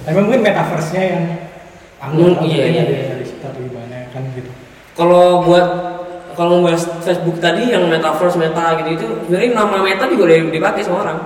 tapi 0.00 0.16
mungkin 0.18 0.40
metaverse-nya 0.40 1.02
yang 1.04 1.24
Hmm, 2.00 2.32
tahu 2.32 2.48
iya, 2.48 2.64
iya, 2.64 2.80
ada 2.80 2.92
iya. 2.92 3.04
dari 3.10 3.24
cipta 3.24 3.46
atau 3.46 3.60
gimana 3.60 3.96
kan 4.08 4.22
gitu 4.32 4.50
kalau 4.94 5.42
buat 5.42 5.66
kalau 6.32 6.50
membahas 6.56 6.88
Facebook 7.00 7.36
tadi 7.38 7.68
yang 7.68 7.84
metaverse 7.86 8.36
meta 8.36 8.72
gitu 8.78 8.88
itu 8.94 9.06
sebenarnya 9.20 9.50
nama 9.52 9.76
meta 9.78 10.04
juga 10.06 10.22
udah 10.26 10.38
dipakai 10.48 10.80
sama 10.80 10.98
orang 11.04 11.18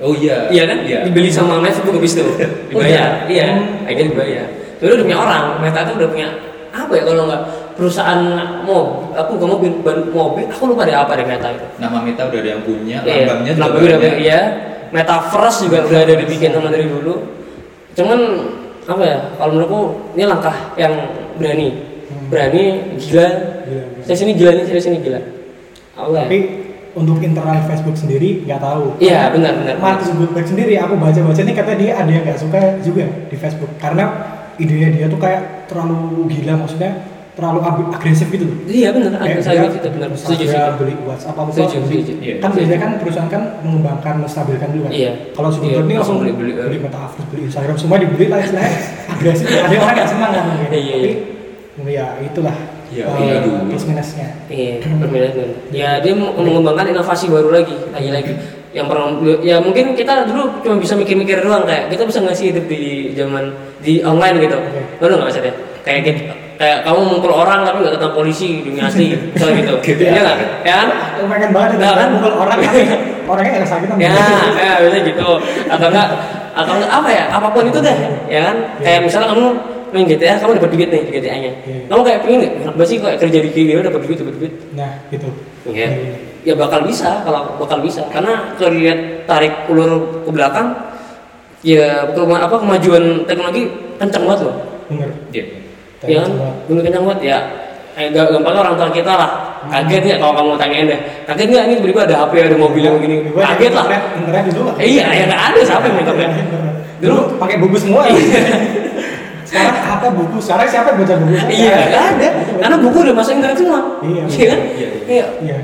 Oh 0.00 0.10
iya. 0.12 0.50
iya 0.50 0.66
kan 0.66 0.82
Iya. 0.82 1.06
dibeli 1.06 1.30
sama 1.30 1.62
Facebook 1.62 1.94
habis 1.94 2.16
itu 2.16 2.24
dibayar 2.72 3.22
iya 3.26 3.46
Hmm. 3.52 3.86
akhirnya 3.86 4.10
dibayar 4.10 4.46
Sebenarnya 4.74 4.96
udah 4.96 5.06
punya 5.06 5.18
orang 5.20 5.42
meta 5.60 5.78
itu 5.80 5.92
udah 5.94 6.08
punya 6.10 6.28
apa 6.72 6.92
ya 6.92 7.02
kalau 7.04 7.22
nggak 7.28 7.42
perusahaan 7.72 8.20
mobil 8.62 9.12
aku 9.12 9.30
nggak 9.36 9.50
mobil 9.50 9.70
ban- 9.80 10.08
mobil 10.08 10.44
aku 10.46 10.64
lupa 10.68 10.82
deh 10.84 10.92
apa 10.92 11.12
deh 11.16 11.24
meta 11.24 11.48
itu. 11.48 11.66
Nama 11.78 11.96
Meta 12.00 12.22
udah 12.28 12.38
ada 12.38 12.50
yang 12.52 12.62
punya, 12.62 12.96
Iya, 13.02 13.14
lambangnya 13.24 13.52
juga 13.52 13.62
lambangnya 13.64 13.88
udah 13.88 13.98
banyak. 14.00 14.18
iya. 14.20 14.40
Metaverse 14.92 15.58
juga 15.64 15.78
udah 15.82 16.00
ada 16.04 16.14
dibikin 16.14 16.50
sama 16.52 16.68
dari 16.68 16.84
dulu. 16.84 17.14
Cuman 17.92 18.20
apa 18.82 19.02
ya 19.02 19.18
kalau 19.36 19.50
menurutku 19.54 19.80
ini 20.12 20.24
langkah 20.26 20.56
yang 20.74 20.94
berani. 21.36 21.68
Hmm. 22.12 22.28
berani 22.28 22.64
gila. 23.00 23.28
Gila, 23.64 23.82
gila. 23.88 24.04
saya 24.04 24.16
sini 24.16 24.32
gila 24.34 24.50
nih 24.52 24.64
saya 24.66 24.82
sini 24.82 24.98
gila. 25.00 25.20
Allah 25.96 26.24
tapi 26.24 26.38
untuk 26.92 27.24
internal 27.24 27.64
Facebook 27.64 27.96
sendiri 27.96 28.44
nggak 28.44 28.60
tahu. 28.60 29.00
Iya 29.00 29.32
benar 29.32 29.56
benar 29.56 29.80
Mark 29.80 30.04
Zuckerberg 30.04 30.44
sendiri 30.44 30.76
aku 30.76 30.96
baca-baca 30.96 31.40
ini 31.40 31.52
kata 31.52 31.72
dia 31.74 31.92
ada 31.96 32.10
yang 32.10 32.20
nggak 32.22 32.36
suka 32.36 32.60
juga 32.84 33.08
di 33.28 33.36
Facebook. 33.36 33.72
Karena 33.80 34.04
idenya 34.60 34.92
dia 34.92 35.06
tuh 35.08 35.16
kayak 35.16 35.72
terlalu 35.72 36.28
gila 36.28 36.60
maksudnya 36.60 36.92
terlalu 37.32 37.60
ag- 37.64 37.90
agresif 37.96 38.28
gitu 38.28 38.44
loh. 38.44 38.56
iya 38.68 38.92
benar 38.92 39.16
ada 39.16 39.24
Kayak 39.24 39.40
saya 39.40 39.64
dia 39.64 39.72
gitu 39.72 39.88
benar 39.88 40.08
setuju 40.12 40.44
setuju 40.44 40.72
beli 40.76 40.94
WhatsApp 41.02 41.32
apa 41.32 41.48
Setuju, 41.48 41.76
setuju. 41.80 42.12
Iya, 42.20 42.34
kan 42.38 42.50
biasanya 42.52 42.78
kan 42.78 42.90
perusahaan 43.00 43.30
kan 43.30 43.42
mengembangkan 43.64 44.14
menstabilkan 44.20 44.68
dulu 44.68 44.82
kan. 44.84 44.92
Iya. 44.92 45.12
Kalau 45.32 45.48
Zuckerberg 45.48 45.80
Iya, 45.80 45.88
ini 45.88 45.94
langsung 45.96 46.18
beli, 46.20 46.32
beli, 46.36 46.52
beli, 46.52 46.76
eh. 46.76 46.80
metaverse, 46.84 47.24
beli 47.32 47.42
Instagram 47.48 47.76
semua 47.76 47.96
dibeli 47.96 48.26
lah 48.28 48.38
istilahnya 48.38 48.72
agresif. 49.08 49.46
Ada 49.64 49.74
orang 49.74 49.94
nggak 49.96 50.08
senang 50.08 50.30
kan 50.30 50.44
mungkin. 50.44 50.68
Iya, 50.70 50.96
iya. 50.98 51.12
Tapi 51.72 51.90
ya 51.90 52.06
itulah 52.20 52.56
Iya, 52.92 53.04
eh, 53.08 53.24
iya, 53.24 53.36
plus 53.64 53.84
minusnya. 53.88 54.28
Iya, 54.46 54.72
benar. 55.00 55.32
Ya 55.72 55.90
dia 55.98 56.12
mengembangkan 56.12 56.92
inovasi 56.92 57.32
baru 57.32 57.48
lagi, 57.48 57.72
lagi-lagi. 57.88 58.36
Yang 58.72 58.86
pernah 58.88 59.08
ya 59.40 59.56
mungkin 59.56 59.96
kita 59.96 60.28
dulu 60.28 60.60
cuma 60.60 60.76
bisa 60.76 60.92
mikir-mikir 60.92 61.40
doang 61.40 61.64
kayak 61.64 61.88
kita 61.88 62.04
bisa 62.04 62.20
ngasih 62.20 62.52
hidup 62.52 62.64
di 62.68 62.82
zaman 63.16 63.48
di 63.80 64.04
online 64.04 64.36
gitu. 64.44 64.56
Benar 65.00 65.16
nggak 65.16 65.24
maksudnya? 65.24 65.54
Kayak 65.80 66.00
gitu, 66.04 66.22
kayak 66.62 66.78
kamu 66.86 67.00
mukul 67.18 67.32
orang 67.34 67.66
tapi 67.66 67.82
nggak 67.82 67.94
ketemu 67.98 68.12
polisi 68.14 68.46
dunia 68.62 68.82
asli, 68.86 69.06
misalnya 69.34 69.54
gitu. 69.58 69.74
Gitu 69.90 70.02
Iya 70.06 70.14
ya. 70.14 70.22
nggak? 70.22 70.38
Ya 70.62 70.74
kan? 70.78 70.88
Pengen 71.26 71.50
banget 71.50 71.70
Nah, 71.82 71.94
kan? 71.98 72.08
mukul 72.14 72.32
orang 72.38 72.58
tapi 72.62 72.80
orangnya 73.30 73.50
nggak 73.58 73.70
sakit 73.70 73.88
ya, 73.98 74.10
ya 74.54 74.72
bisa 74.86 74.98
gitu. 75.02 75.28
Atau 75.66 75.86
enggak 75.90 76.08
atau 76.54 76.72
enggak 76.78 76.92
apa 76.94 77.08
ya? 77.10 77.24
Apa 77.34 77.46
pun 77.50 77.66
itu 77.66 77.78
deh, 77.82 77.96
ya 78.30 78.40
kan? 78.46 78.56
Kayak 78.78 79.00
misalnya 79.10 79.28
kamu 79.34 79.46
main 79.92 80.06
GTA, 80.06 80.38
kamu 80.38 80.52
dapat 80.62 80.70
duit 80.72 80.88
nih 80.88 81.02
di 81.02 81.10
GTA-nya. 81.18 81.52
Iya. 81.66 81.80
Kamu 81.90 82.00
kayak 82.06 82.18
pengen 82.22 82.38
nggak? 82.46 82.86
Sih 82.86 82.96
kayak 83.02 83.18
kerja 83.18 83.38
di 83.42 83.50
kiri 83.50 83.72
dapat 83.82 84.00
duit, 84.06 84.16
dapat 84.22 84.34
duit? 84.38 84.52
Nah 84.78 84.92
gitu. 85.10 85.28
Iya. 85.66 85.88
Ya 86.46 86.54
bakal 86.54 86.86
bisa 86.86 87.22
kalau 87.26 87.58
bakal 87.58 87.82
bisa 87.82 88.06
karena 88.10 88.54
kalau 88.54 88.70
tarik 89.26 89.54
ulur 89.70 90.22
ke 90.26 90.30
belakang 90.30 90.74
ya 91.62 92.06
apa 92.10 92.56
kemajuan 92.58 93.26
teknologi 93.26 93.66
kencang 93.98 94.22
banget 94.26 94.40
loh. 94.46 94.56
Bener. 94.90 95.10
Iya. 95.34 95.61
Ya 96.02 96.16
kan? 96.20 96.30
Dulu 96.66 96.78
kencang 96.82 97.04
banget 97.06 97.20
ya. 97.22 97.38
Eh, 97.92 98.08
ga- 98.08 98.24
gampangnya 98.26 98.60
orang 98.64 98.74
tua 98.74 98.88
kita 98.88 99.12
lah. 99.12 99.30
Kaget 99.68 100.02
nggak 100.02 100.18
kalau 100.18 100.34
kamu 100.34 100.50
tanyain 100.56 100.86
deh. 100.88 101.00
Kaget 101.22 101.48
nggak 101.48 101.64
ini 101.68 101.74
tiba-tiba 101.78 102.02
ada 102.08 102.14
HP 102.24 102.32
ada 102.40 102.56
mobil 102.56 102.82
yang. 102.82 102.96
Gua 103.30 103.42
Kaget 103.52 103.72
lah. 103.72 103.84
Internet, 104.16 104.42
dulu 104.48 104.62
lah. 104.64 104.74
Iya, 104.80 105.04
ya 105.12 105.24
nggak 105.28 105.42
ada 105.48 105.60
siapa 105.62 105.84
yang 105.86 105.98
internet. 106.00 106.30
Dulu 107.02 107.18
pakai 107.36 107.56
buku 107.58 107.76
semua. 107.76 108.06
Sekarang 109.48 109.74
apa 109.76 110.06
buku? 110.08 110.38
Sekarang 110.38 110.64
siapa 110.64 110.94
yang 110.94 110.98
baca 111.02 111.14
buku? 111.18 111.32
Iya, 111.50 111.76
nggak 111.90 112.04
ada. 112.16 112.28
Karena 112.62 112.76
buku 112.78 112.96
udah 113.02 113.14
masuk 113.14 113.32
internet 113.36 113.58
semua. 113.58 113.80
Iya, 114.00 114.22
Iya 114.24 114.46
kan? 114.48 114.60
iya, 114.78 114.88
Iya. 115.04 115.26
Iya. 115.42 115.58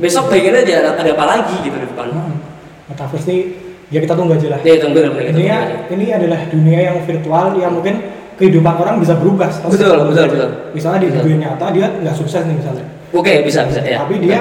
besok 0.00 0.32
bayangin 0.32 0.64
aja 0.64 0.96
ada, 0.96 1.12
apa 1.12 1.24
lagi 1.28 1.54
gitu 1.60 1.76
di 1.76 1.84
depan 1.84 2.08
Hmm. 2.08 2.40
Metaverse 2.88 3.28
ini 3.28 3.38
ya 3.88 4.00
kita 4.00 4.16
tunggu 4.16 4.32
aja 4.32 4.48
lah. 4.48 4.60
ya 4.64 4.80
tunggu 4.80 4.96
aja. 4.96 5.58
ini 5.92 6.06
adalah 6.08 6.40
dunia 6.48 6.78
yang 6.88 6.96
virtual 7.04 7.52
yang 7.54 7.72
mungkin 7.76 8.00
kehidupan 8.40 8.74
orang 8.74 8.96
bisa 8.96 9.12
berubah. 9.14 9.52
Betul, 9.68 10.08
betul, 10.08 10.24
betul. 10.26 10.48
Misalnya 10.72 10.98
di 10.98 11.08
Betul. 11.12 11.22
dunia 11.22 11.38
nyata 11.46 11.66
dia 11.70 11.86
nggak 11.92 12.16
sukses 12.16 12.42
nih 12.42 12.56
misalnya, 12.56 12.84
oke 13.12 13.32
bisa 13.44 13.60
bisa 13.68 13.80
ya 13.84 14.00
tapi 14.00 14.16
dia 14.18 14.40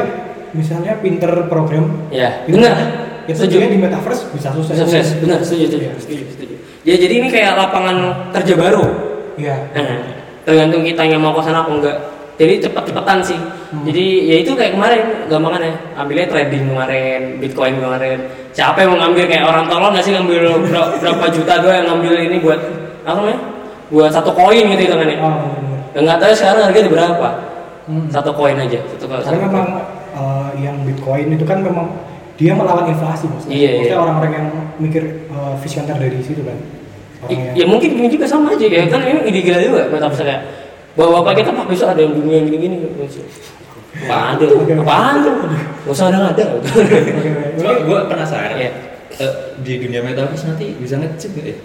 misalnya 0.50 0.98
pinter 0.98 1.30
program, 1.46 1.86
ya 2.10 2.42
pinter, 2.48 2.72
benar 2.72 2.78
itu 3.30 3.38
setuju 3.38 3.56
dia 3.62 3.70
di 3.70 3.78
metaverse 3.78 4.24
bisa 4.34 4.50
sukses. 4.50 4.74
sukses 4.74 5.08
benar 5.22 5.38
setuju 5.44 5.64
setuju 5.70 5.86
Iya. 5.86 5.94
setuju 6.02 6.24
setuju 6.34 6.56
ya 6.82 6.96
jadi 6.98 7.14
ini 7.14 7.28
kayak 7.30 7.52
lapangan 7.54 7.98
kerja 8.34 8.54
baru 8.58 8.84
Iya. 9.38 9.56
Nah, 9.72 10.00
tergantung 10.42 10.82
kita 10.82 11.06
yang 11.06 11.22
mau 11.22 11.32
ke 11.32 11.46
sana 11.46 11.62
apa 11.62 11.70
enggak 11.70 11.98
jadi 12.36 12.66
cepet-cepetan 12.66 13.20
sih 13.22 13.38
Hmm. 13.70 13.86
jadi 13.86 14.06
ya 14.26 14.36
itu 14.42 14.52
kayak 14.58 14.74
kemarin 14.74 15.02
gampangannya 15.30 15.70
ambilnya 15.94 16.26
trading 16.26 16.74
kemarin 16.74 17.38
bitcoin 17.38 17.78
kemarin 17.78 18.18
siapa 18.50 18.82
yang 18.82 18.98
mau 18.98 19.06
ngambil 19.06 19.30
kayak 19.30 19.46
orang 19.46 19.70
tolong 19.70 19.94
nggak 19.94 20.02
sih 20.02 20.14
ngambil 20.18 20.40
berapa, 20.66 20.98
berapa 20.98 21.26
juta 21.30 21.54
doang 21.62 21.78
yang 21.78 21.88
ngambil 21.94 22.14
ini 22.18 22.38
buat 22.42 22.58
apa 23.06 23.14
namanya 23.14 23.40
buat 23.90 24.10
satu 24.10 24.32
koin 24.32 24.66
gitu 24.68 24.82
itu 24.86 24.96
kan 24.96 25.06
ya 25.06 25.18
Oh, 25.20 25.34
benar. 25.52 25.80
Ya, 25.90 26.00
nggak 26.06 26.18
tahu 26.20 26.32
sekarang 26.34 26.62
harganya 26.66 26.90
berapa 26.90 27.30
Hmm. 27.90 28.06
satu 28.06 28.30
koin 28.32 28.54
aja 28.54 28.78
satu 28.88 29.06
koin 29.06 29.18
Karena 29.20 29.40
memang 29.44 29.68
eh, 30.12 30.50
yang 30.62 30.76
Bitcoin 30.84 31.34
itu 31.34 31.42
kan 31.42 31.60
memang 31.60 31.90
dia 32.36 32.54
melawan 32.54 32.88
inflasi 32.88 33.26
maksudnya. 33.26 33.52
Iya, 33.52 33.70
Maksudnya 33.74 33.90
iya. 33.92 34.00
orang-orang 34.00 34.32
yang 34.32 34.48
mikir 34.78 35.04
eh, 35.26 35.54
visioner 35.60 35.98
dari 35.98 36.22
situ 36.22 36.42
kan. 36.42 36.58
I- 37.28 37.36
yang 37.36 37.52
ya 37.52 37.66
mungkin 37.68 37.90
gini 37.92 38.08
juga 38.08 38.24
sama 38.24 38.54
aja 38.54 38.64
ya 38.64 38.86
kan 38.86 39.02
ini 39.02 39.28
ide 39.28 39.40
gila 39.42 39.60
juga 39.60 39.82
metaverse 39.90 40.24
kayak 40.24 40.42
bawa 40.96 41.20
bapak 41.20 41.44
kita 41.44 41.52
pak 41.52 41.66
besok 41.68 41.88
ada 41.90 42.00
yang 42.00 42.16
dunia 42.16 42.36
yang 42.40 42.48
gini-gini 42.48 42.76
apaan 44.00 44.34
tuh 44.38 44.48
apaan 44.80 45.16
tuh 45.20 45.34
nggak 45.36 45.92
usah 45.92 46.06
ada 46.08 46.32
ada. 46.32 46.44
Cuma 47.58 47.72
gue 47.76 48.00
penasaran. 48.08 48.56
Iya. 48.56 48.72
eh, 49.20 49.34
di 49.60 49.74
dunia 49.82 50.00
metaverse 50.00 50.48
nanti 50.48 50.78
bisa 50.78 50.96
ngecek 50.96 51.30
nggak 51.34 51.46
ya? 51.46 51.56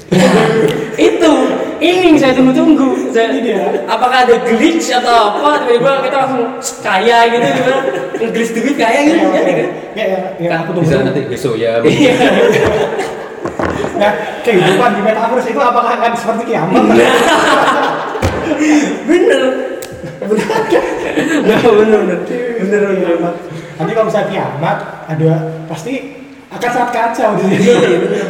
itu 1.07 1.33
ini 1.79 2.13
yang 2.13 2.19
saya 2.19 2.33
tunggu-tunggu 2.33 3.11
saya, 3.11 3.31
Ini 3.31 3.41
dia. 3.41 3.61
apakah 3.87 4.27
ada 4.27 4.35
glitch 4.43 4.91
atau 4.91 5.39
apa 5.39 5.65
tiba-tiba 5.65 5.91
kita 6.03 6.17
langsung 6.23 6.43
kaya 6.81 7.19
gitu 7.29 7.47
gimana 7.55 7.79
nge-glitch 8.19 8.53
duit 8.53 8.77
kaya 8.77 8.99
gitu 9.03 9.17
Ya, 9.19 9.25
ya, 9.25 9.41
ya, 9.41 9.43
kan? 9.43 9.69
ya, 9.95 10.05
ya, 10.05 10.19
ya, 10.39 10.49
Kan 10.51 10.59
aku 10.61 10.71
tunggu. 10.73 10.87
bisa 10.87 11.03
nanti 11.03 11.21
besok 11.27 11.55
ya. 11.57 11.73
Iya. 11.83 12.13
Nah, 13.95 14.11
kehidupan 14.43 14.91
di 14.91 15.03
metaverse 15.03 15.49
itu 15.49 15.61
apakah 15.61 15.93
akan 15.95 16.13
seperti 16.19 16.43
kiamat? 16.51 16.83
bener 19.07 19.43
bener 20.25 20.51
Nah, 21.45 21.59
bener 21.63 22.01
bener 22.03 22.19
bener 22.59 22.81
bener 22.91 23.33
Nanti 23.75 23.91
kalau 23.91 24.07
misalnya 24.07 24.29
kiamat, 24.31 24.79
ada 25.07 25.31
pasti 25.67 25.95
akan 26.55 26.71
sangat 26.71 26.91
kacau 26.91 27.31
di 27.35 27.43
sini. 27.51 27.67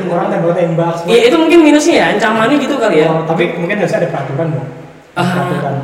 Orang 0.09 0.29
tembak-tembak. 0.29 1.05
Iya 1.05 1.29
itu 1.29 1.37
mungkin 1.37 1.59
minusnya 1.63 1.95
ya 1.95 2.07
ancamannya 2.13 2.57
gitu 2.57 2.75
kali 2.75 3.05
ya 3.05 3.09
Oh, 3.09 3.21
tapi 3.25 3.53
mungkin 3.55 3.77
harusnya 3.79 4.01
ada 4.01 4.09
peraturan 4.09 4.47
dong. 4.51 4.67
Ah, 5.13 5.23
Peraturan. 5.23 5.75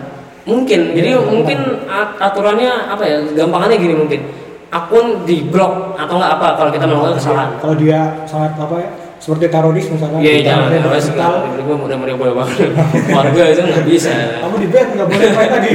mungkin 0.42 0.81
jadi 0.92 1.09
Iya, 1.14 1.20
mungkin 1.22 1.59
at- 1.87 2.16
aturannya 2.18 2.70
apa 2.88 3.03
ya 3.05 3.16
gampangannya 3.37 3.76
gini 3.76 3.94
mungkin 3.94 4.20
akun 4.68 5.22
di 5.22 5.44
blok 5.44 5.94
atau 5.94 6.16
nggak 6.16 6.33
apa 6.38 6.48
kalau 6.57 6.70
kita 6.70 6.85
melakukan 6.87 7.14
kesalahan 7.14 7.50
Kalau 7.59 7.74
dia 7.74 8.00
sangat 8.24 8.57
apa 8.57 8.74
ya? 8.81 8.90
Seperti 9.20 9.53
teroris 9.53 9.85
misalnya. 9.85 10.16
Iya, 10.16 10.33
kita 10.33 10.46
jangan, 10.48 10.68
jangan, 10.72 10.92
digital, 10.96 11.33
jangan, 11.44 11.61
gue 11.61 11.76
udah 11.85 11.96
mulai 12.00 12.14
boleh 12.16 12.33
banget. 12.33 12.57
Warga 13.12 13.42
itu 13.46 13.61
nggak 13.61 13.85
bisa. 13.85 14.11
Kamu 14.40 14.57
di 14.57 14.68
bed 14.72 14.87
nggak 14.96 15.07
boleh 15.07 15.29
main 15.37 15.50
lagi. 15.53 15.72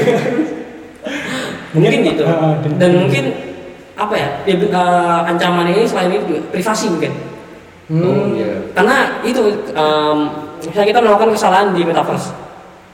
Mungkin 1.78 2.00
gitu. 2.04 2.24
Dan 2.82 2.92
mungkin 2.98 3.24
apa 3.96 4.14
ya? 4.16 4.30
ya 4.44 4.56
eh, 4.60 5.20
ancaman 5.32 5.72
ini 5.72 5.88
selain 5.88 6.12
itu 6.12 6.26
juga 6.28 6.42
privasi 6.52 6.92
mungkin. 6.92 7.12
Hmm. 7.86 8.02
Oh, 8.02 8.26
iya. 8.34 8.60
Karena 8.74 9.22
itu, 9.22 9.42
em, 9.72 10.18
misalnya 10.60 10.88
kita 10.90 11.00
melakukan 11.06 11.30
kesalahan 11.38 11.68
di 11.72 11.82
metaverse. 11.86 12.34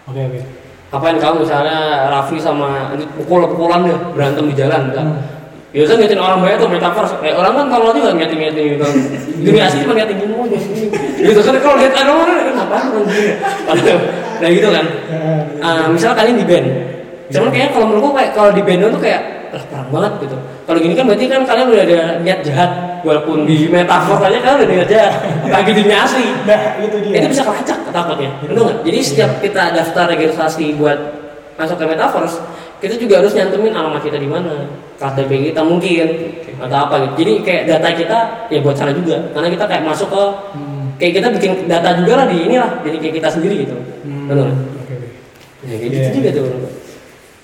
Oke 0.06 0.20
oke. 0.20 0.40
Apain 0.92 1.16
kamu 1.16 1.48
misalnya 1.48 2.12
Raffi 2.12 2.36
sama 2.36 2.92
pukul-pukulan 3.16 3.88
deh 3.88 3.96
berantem 4.12 4.52
di 4.52 4.56
jalan? 4.60 4.92
Hmm. 4.92 5.16
Biasa 5.72 5.96
ngeliatin 5.96 6.20
orang 6.20 6.44
banyak 6.44 6.58
tuh 6.60 6.68
metaverse. 6.68 7.16
Eh, 7.24 7.32
orang 7.32 7.56
kan 7.56 7.66
kalau 7.72 7.96
juga 7.96 8.12
ngeliatin-ngeliatin 8.12 8.64
gitu. 8.76 8.86
Dunia 9.48 9.72
asli 9.72 9.88
cuma 9.88 9.96
ngeliatin 9.96 10.18
gini 10.20 10.34
aja. 10.36 10.60
Gitu 11.24 11.40
kan 11.40 11.56
kalau 11.64 11.76
lihat 11.80 11.94
ada 11.96 12.12
orang 12.12 12.36
eh, 12.36 12.44
gini? 12.44 13.94
Nah 14.44 14.50
gitu 14.52 14.68
kan. 14.70 14.86
Eh, 15.12 15.42
Ah, 15.62 15.86
misalnya 15.86 16.18
kalian 16.18 16.42
di 16.42 16.46
band 16.50 16.68
cuman 17.32 17.48
kayaknya 17.48 17.72
kalau 17.72 17.86
menurutku 17.88 18.12
kayak 18.12 18.32
kalau 18.36 18.52
di 18.52 18.62
band 18.66 18.82
tuh 18.92 19.02
kayak 19.02 19.22
lah 19.52 19.64
perang 19.68 19.90
banget 19.92 20.14
gitu. 20.24 20.38
Kalau 20.64 20.80
gini 20.80 20.94
kan 20.96 21.06
berarti 21.08 21.26
kan 21.28 21.42
kalian 21.44 21.68
udah 21.68 21.84
ada 21.84 22.00
niat 22.24 22.40
jahat 22.42 22.72
walaupun 23.04 23.44
di 23.44 23.68
metafor 23.68 24.24
aja 24.24 24.40
kalian 24.40 24.58
udah 24.64 24.68
niat 24.72 24.88
jahat 24.90 25.14
di 25.68 25.74
dunia 25.76 25.98
asli. 26.02 26.26
Nah 26.48 26.60
itu 26.80 26.98
dia. 27.04 27.14
itu 27.20 27.28
bisa 27.30 27.44
kelacak 27.44 27.78
takutnya 27.92 28.30
betul 28.42 28.64
nggak? 28.66 28.78
Jadi 28.88 29.00
setiap 29.04 29.32
kita 29.40 29.64
daftar 29.76 30.06
registrasi 30.10 30.76
buat 30.80 31.00
masuk 31.60 31.76
ke 31.78 31.86
metaverse 31.86 32.38
kita 32.82 32.98
juga 32.98 33.22
harus 33.22 33.38
nyantumin 33.38 33.70
alamat 33.70 34.02
kita 34.02 34.18
di 34.18 34.26
mana 34.26 34.66
KTP 34.98 35.54
kita 35.54 35.62
mungkin 35.62 36.08
atau 36.58 36.78
apa 36.90 36.96
gitu. 37.06 37.14
Jadi 37.22 37.34
kayak 37.46 37.64
data 37.70 37.90
kita 37.94 38.18
ya 38.50 38.60
buat 38.64 38.74
sana 38.74 38.90
juga. 38.90 39.22
Karena 39.34 39.48
kita 39.54 39.66
kayak 39.70 39.84
masuk 39.86 40.10
ke 40.10 40.24
Hmm. 40.56 40.98
kayak 40.98 41.14
kita 41.22 41.28
bikin 41.34 41.52
data 41.70 41.94
juga 41.98 42.14
lah 42.22 42.26
di 42.26 42.46
inilah 42.46 42.82
jadi 42.82 42.98
kayak 42.98 43.16
kita 43.22 43.30
sendiri 43.30 43.56
gitu. 43.66 43.76
Hmm. 44.06 44.30
Oke 44.34 44.42
oke. 44.82 44.96
ya 45.62 45.76
kayak 45.78 45.82
Iya, 45.82 45.94
gitu 45.94 46.10
juga 46.18 46.30
iya. 46.30 46.38
tuh 46.42 46.46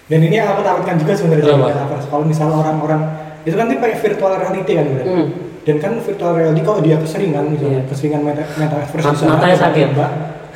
Dan 0.08 0.20
ini 0.22 0.36
yang 0.36 0.48
aku 0.50 0.62
takutkan 0.62 0.96
juga 0.96 1.14
sebenarnya 1.14 1.44
Kenapa? 1.46 1.68
metaverse. 1.70 2.08
Kalau 2.08 2.24
misalnya 2.24 2.56
orang-orang 2.58 3.02
itu 3.44 3.54
kan 3.54 3.66
dia 3.68 3.78
pakai 3.78 3.98
virtual 3.98 4.34
reality 4.34 4.72
kan, 4.74 4.86
Bro. 4.88 5.04
Hmm. 5.04 5.28
Dan 5.62 5.76
kan 5.78 5.92
virtual 6.00 6.32
reality 6.34 6.62
kalau 6.64 6.80
dia 6.80 6.96
keseringan 6.96 7.44
misalnya 7.50 7.84
Iya. 7.84 7.90
keseringan 7.92 8.22
meta 8.24 8.44
metaverse 8.50 9.04
Mat- 9.04 9.28
matanya 9.30 9.58
sakit. 9.58 9.88
Mbak. 9.92 10.12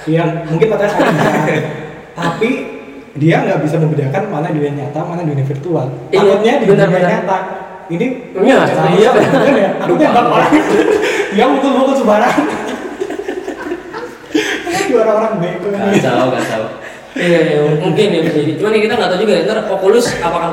Iya, 0.07 0.23
mungkin 0.47 0.67
matanya 0.67 0.91
sakit. 0.93 1.63
Tapi 2.19 2.49
dia 3.13 3.35
nggak 3.43 3.59
bisa 3.59 3.75
membedakan 3.75 4.23
mana 4.27 4.47
dunia 4.49 4.71
nyata, 4.73 5.03
mana 5.03 5.21
dunia 5.21 5.43
virtual. 5.43 5.85
Iya, 6.09 6.19
Takutnya 6.21 6.53
di 6.55 6.65
dunia 6.65 6.87
benar. 6.87 7.11
nyata 7.11 7.37
ini 7.91 8.05
Iya, 8.39 8.57
iya. 8.95 9.09
kan 9.11 9.51
ya. 9.51 9.69
Aku 9.83 9.93
tembak 9.95 10.25
orang. 10.25 10.51
Dia 11.31 11.45
mukul-mukul 11.45 11.95
sembarangan. 11.97 12.45
Ini 14.81 14.95
orang-orang 14.97 15.33
bego. 15.39 15.67
Kacau, 15.71 16.27
kacau. 16.35 16.63
Iya, 17.21 17.39
iya, 17.45 17.57
mungkin 17.77 18.05
ya 18.09 18.19
bisa 18.25 18.37
jadi. 18.41 18.51
Cuman 18.57 18.71
kita 18.73 18.93
nggak 18.97 19.09
tahu 19.13 19.19
juga 19.21 19.33
ntar 19.45 19.57
Oculus 19.69 20.05
apakah 20.17 20.51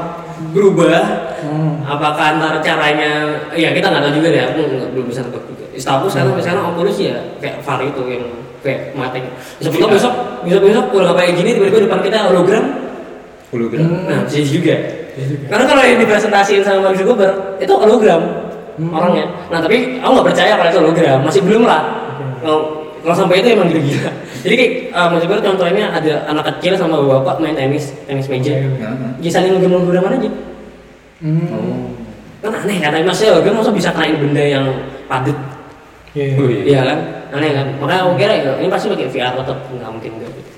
berubah, 0.53 1.01
Hmm. 1.41 1.81
apakah 1.83 2.27
ntar 2.37 2.55
caranya, 2.61 3.11
ya 3.57 3.73
kita 3.73 3.89
nggak 3.89 4.03
tahu 4.05 4.13
juga 4.21 4.29
deh. 4.29 4.43
Aku 4.53 4.61
belum 4.93 5.07
bisa 5.09 5.25
tebak 5.25 5.43
juga. 5.49 5.65
Setahu 5.75 6.07
sekarang 6.11 6.37
misalnya 6.37 6.63
Oculus 6.69 6.97
ya 7.01 7.17
kayak 7.41 7.65
VAR 7.65 7.81
itu 7.81 8.03
yang 8.07 8.25
kayak 8.61 8.81
mati. 8.93 9.19
Bisa 9.59 9.71
Iya. 9.73 9.89
besok 9.89 10.13
besok 10.45 10.63
besok 10.63 10.85
nggak 10.93 11.17
kayak 11.17 11.33
gini 11.35 11.51
tiba-tiba 11.57 11.81
depan 11.89 12.01
kita 12.05 12.19
hologram. 12.29 12.65
Hologram. 13.49 13.81
Hmm. 13.81 14.05
Nah 14.05 14.19
bisa 14.29 14.39
juga. 14.45 14.75
Juga. 15.19 15.47
Karena 15.51 15.65
kalau 15.67 15.83
yang 15.83 15.99
dipresentasiin 15.99 16.63
sama 16.63 16.79
Mark 16.85 16.95
Zuckerberg 16.95 17.35
itu 17.59 17.73
hologram 17.75 18.23
Hmm. 18.79 18.95
orangnya. 18.95 19.25
Nah 19.51 19.59
tapi 19.59 19.99
aku 19.99 20.11
nggak 20.15 20.27
percaya 20.31 20.53
kalau 20.55 20.71
itu 20.71 20.79
hologram, 20.79 21.19
masih 21.27 21.43
belum 21.43 21.63
lah. 21.67 21.83
Kalau 22.39 22.59
kalau 23.09 23.25
sampai 23.25 23.41
itu 23.41 23.57
emang 23.57 23.73
gila-gila. 23.73 24.13
Jadi 24.45 24.55
kayak 24.61 24.73
uh, 24.93 25.07
Mark 25.09 25.21
Zuckerberg 25.25 25.45
contohnya 25.49 25.85
ada 25.89 26.13
anak 26.29 26.45
kecil 26.53 26.77
sama 26.77 27.01
bapak 27.01 27.41
main 27.41 27.57
tenis, 27.57 27.97
tenis 28.05 28.29
meja. 28.29 28.53
Oke. 28.53 28.85
Nah, 28.85 29.17
Jadi 29.17 29.31
saling 29.33 29.57
holograman 29.65 30.21
aja. 30.21 30.29
Hmm. 31.25 31.49
Oh. 31.49 31.89
Kan 32.45 32.53
aneh 32.53 32.77
kan, 32.85 33.01
maksudnya 33.01 33.33
hologram 33.33 33.65
masa 33.65 33.73
bisa 33.73 33.89
kena 33.97 34.13
benda 34.21 34.45
yang 34.45 34.69
padat. 35.09 35.39
Iya, 36.13 36.25
iya. 36.29 36.37
Oh, 36.37 36.49
iya. 36.53 36.63
Iya 36.69 36.81
kan? 36.85 36.99
Aneh 37.33 37.51
kan? 37.57 37.67
Makanya 37.81 38.01
aku 38.05 38.13
kira 38.21 38.35
ya, 38.37 38.53
ini 38.61 38.69
pasti 38.69 38.87
pakai 38.93 39.09
VR 39.09 39.33
tetap 39.41 39.59
nggak 39.73 39.89
mungkin 39.89 40.11
enggak. 40.21 40.31
gitu. 40.37 40.53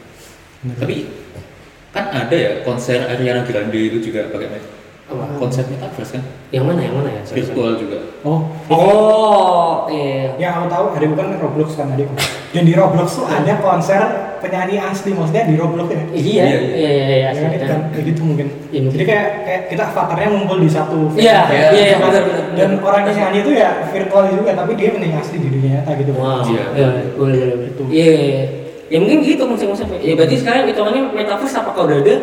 Bener. 0.66 0.76
Tapi 0.82 0.96
kan 1.94 2.04
ada 2.10 2.34
ya 2.34 2.50
konser 2.66 2.98
Ariana 3.06 3.46
Grande 3.46 3.78
itu 3.78 4.10
juga 4.10 4.26
pakai 4.34 4.58
Apa? 5.10 5.24
konsep 5.36 5.66
metaverse 5.66 6.12
kan? 6.14 6.22
Yang 6.54 6.64
mana 6.70 6.80
yang 6.86 6.94
mana 6.94 7.08
ya? 7.10 7.22
Sorry, 7.26 7.42
sorry. 7.42 7.50
Virtual 7.50 7.72
juga. 7.76 7.98
Oh, 8.22 8.40
Oh, 8.70 9.90
iya. 9.90 10.38
yang 10.38 10.62
aku 10.62 10.66
tahu 10.70 10.84
adikku 10.94 11.14
kan 11.18 11.28
Roblox 11.36 11.68
kan 11.74 11.90
adikku. 11.90 12.14
Dan 12.50 12.62
di 12.62 12.74
Roblox 12.74 13.18
tuh 13.18 13.26
ada 13.26 13.58
konser 13.58 14.00
penyanyi 14.38 14.78
asli, 14.78 15.10
maksudnya 15.10 15.50
di 15.50 15.54
Roblox 15.58 15.86
ya. 15.90 15.98
Iya, 15.98 16.04
Iya, 16.14 16.44
iya, 16.46 16.46
iya. 16.46 16.70
iya, 16.78 16.90
iya, 16.94 17.16
Ya 17.18 17.30
kan, 17.34 17.50
itu 17.50 17.74
kayak 17.90 18.04
gitu 18.14 18.20
mungkin. 18.22 18.46
Iya, 18.70 18.80
mungkin. 18.86 18.94
Jadi 18.98 19.04
kayak 19.06 19.26
kayak 19.42 19.62
kita 19.68 19.82
avatarnya 19.90 20.28
ngumpul 20.30 20.58
di 20.62 20.70
satu. 20.70 20.98
Iya, 21.18 21.38
iya, 21.50 21.66
iya, 21.74 21.96
benar, 21.98 22.22
benar. 22.22 22.44
Dan 22.54 22.70
orang 22.80 23.02
yang 23.06 23.16
nyanyi 23.18 23.38
itu 23.42 23.50
ya 23.58 23.70
virtual 23.90 24.24
juga, 24.30 24.50
tapi 24.54 24.72
dia 24.78 24.88
penyanyi 24.94 25.16
asli 25.18 25.36
di 25.42 25.48
dunia 25.50 25.70
nyata 25.82 25.90
gitu. 25.98 26.12
Wow. 26.14 26.46
Iya. 26.46 26.64
Iya, 26.70 26.88
boleh, 27.18 27.34
boleh, 27.36 27.54
boleh. 27.58 27.70
Itu. 27.74 27.82
Iya, 27.90 28.06
iya, 28.06 28.24
iya. 28.30 28.44
Ya 28.90 28.98
mungkin 28.98 29.18
gitu 29.22 29.42
konsep-konsepnya. 29.46 29.98
Ya 30.02 30.12
berarti 30.18 30.34
sekarang 30.38 30.66
hitungannya 30.66 31.02
metaverse 31.14 31.56
apakah 31.58 31.86
udah 31.86 31.98
ada? 32.02 32.14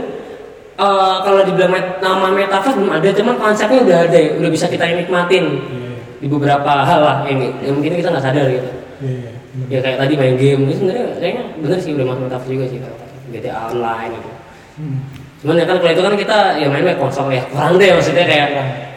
Eh, 0.77 1.15
kalau 1.25 1.41
dibilang 1.41 1.73
met- 1.73 1.97
nama 1.99 2.29
metaverse 2.29 2.77
belum 2.77 2.93
ada, 2.93 3.09
cuman 3.09 3.33
konsepnya 3.35 3.81
udah 3.81 3.97
ada, 4.05 4.13
ya. 4.13 4.29
udah 4.37 4.49
bisa 4.53 4.69
kita 4.69 4.85
nikmatin 4.85 5.57
Iya, 5.57 5.97
di 6.21 6.27
beberapa 6.29 6.85
hal 6.85 7.01
lah 7.01 7.17
yang, 7.25 7.49
yang 7.65 7.73
mungkin 7.81 7.97
kita 7.97 8.13
nggak 8.13 8.21
sadar 8.21 8.45
gitu. 8.45 8.69
iya, 9.01 9.09
iya. 9.09 9.31
bener. 9.57 9.67
Ya 9.73 9.79
kayak 9.81 9.97
tadi 9.97 10.13
main 10.13 10.35
game, 10.37 10.69
itu 10.69 10.77
sebenarnya 10.77 11.05
kayaknya 11.17 11.43
bener 11.57 11.77
sih 11.81 11.91
udah 11.97 12.05
masuk 12.05 12.21
metaverse 12.29 12.51
juga 12.53 12.65
sih 12.69 12.77
kalau 12.77 12.97
GTA 13.27 13.53
online 13.67 14.11
gitu. 14.13 14.29
Hmm. 14.77 14.99
cuman 15.37 15.53
ya 15.53 15.65
kan 15.65 15.77
kalau 15.77 15.91
itu 15.93 16.01
kan 16.01 16.13
kita 16.13 16.37
ya 16.57 16.65
main 16.65 16.81
main 16.81 16.97
konsol 16.97 17.29
ya 17.29 17.41
kurang 17.49 17.77
deh 17.77 17.93
maksudnya 17.93 18.25
kayak 18.25 18.47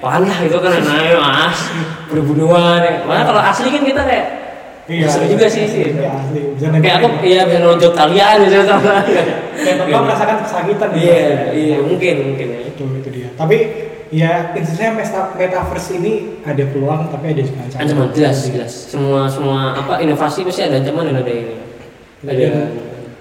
apaan 0.01 0.25
lah 0.25 0.39
itu 0.41 0.57
kan 0.57 0.71
namanya 0.73 1.17
mas 1.17 1.59
berbunuhan 2.09 2.81
ya. 2.81 2.95
Makanya 3.05 3.25
kalau 3.25 3.41
asli 3.41 3.69
kan 3.69 3.83
kita 3.85 4.03
kayak 4.05 4.27
Iya, 4.91 5.07
seru 5.07 5.27
juga 5.31 5.47
sih 5.47 5.65
sih 5.65 5.95
Iya, 5.95 6.11
asli. 6.11 6.41
Kayak 6.83 6.97
aku 6.99 7.09
iya 7.23 7.41
bisa 7.47 7.59
nonjok 7.61 7.93
kalian 7.95 8.37
gitu. 8.43 8.57
Sama 8.67 8.93
Kayak 9.55 9.77
bapak 9.87 10.01
merasakan 10.03 10.37
kesakitan 10.43 10.89
gitu. 10.91 11.01
iya 11.01 11.23
iya 11.55 11.77
mungkin 11.79 12.15
mungkin 12.27 12.47
ya 12.51 12.61
Itu 12.67 12.83
itu 12.99 13.09
dia. 13.09 13.29
Tapi 13.33 13.57
ya 14.11 14.51
intinya 14.51 14.99
meta- 14.99 15.31
metaverse 15.33 15.91
ini 15.95 16.13
ada 16.43 16.65
peluang 16.67 17.07
tapi 17.09 17.31
ada 17.31 17.41
juga 17.41 17.59
ancaman. 17.63 17.83
ancaman 17.87 18.07
jelas 18.11 18.37
jelas. 18.45 18.73
Semua 18.91 19.31
semua 19.31 19.79
apa 19.79 20.03
inovasi 20.03 20.43
pasti 20.43 20.67
ada 20.67 20.77
ancaman 20.77 21.07
dan 21.07 21.17
ada 21.23 21.31
ini. 21.31 21.55
Ada 22.21 22.33
Dan, 22.35 22.53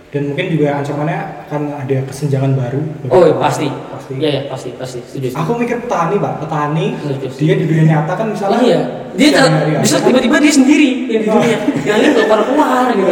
dan 0.10 0.22
mungkin 0.34 0.46
juga 0.50 0.68
ancamannya 0.82 1.20
akan 1.50 1.82
ada 1.82 1.98
kesenjangan 2.06 2.54
baru. 2.54 2.82
oh 3.10 3.26
iya, 3.26 3.34
pasti. 3.42 3.68
Pasti. 3.74 4.14
iya 4.22 4.30
iya 4.30 4.42
pasti 4.46 4.70
pasti. 4.78 5.02
Setuju 5.02 5.34
setuju. 5.34 5.42
Aku 5.42 5.52
mikir 5.58 5.82
petani, 5.82 6.16
Pak. 6.22 6.34
Petani 6.46 6.86
Setuju. 7.02 7.26
dia 7.42 7.54
di 7.58 7.66
dunia 7.66 7.86
nyata 7.90 8.14
kan 8.14 8.28
misalnya 8.30 8.62
iya. 8.62 8.80
Dia 9.18 9.30
bisa 9.82 9.98
tiba-tiba 10.06 10.38
dia 10.38 10.54
sendiri 10.54 11.10
yang 11.10 11.22
di 11.26 11.30
dunia 11.34 11.58
yang 11.90 11.98
nggak 12.14 12.30
keluar 12.30 12.42
keluar 12.46 12.86
gitu. 12.94 13.12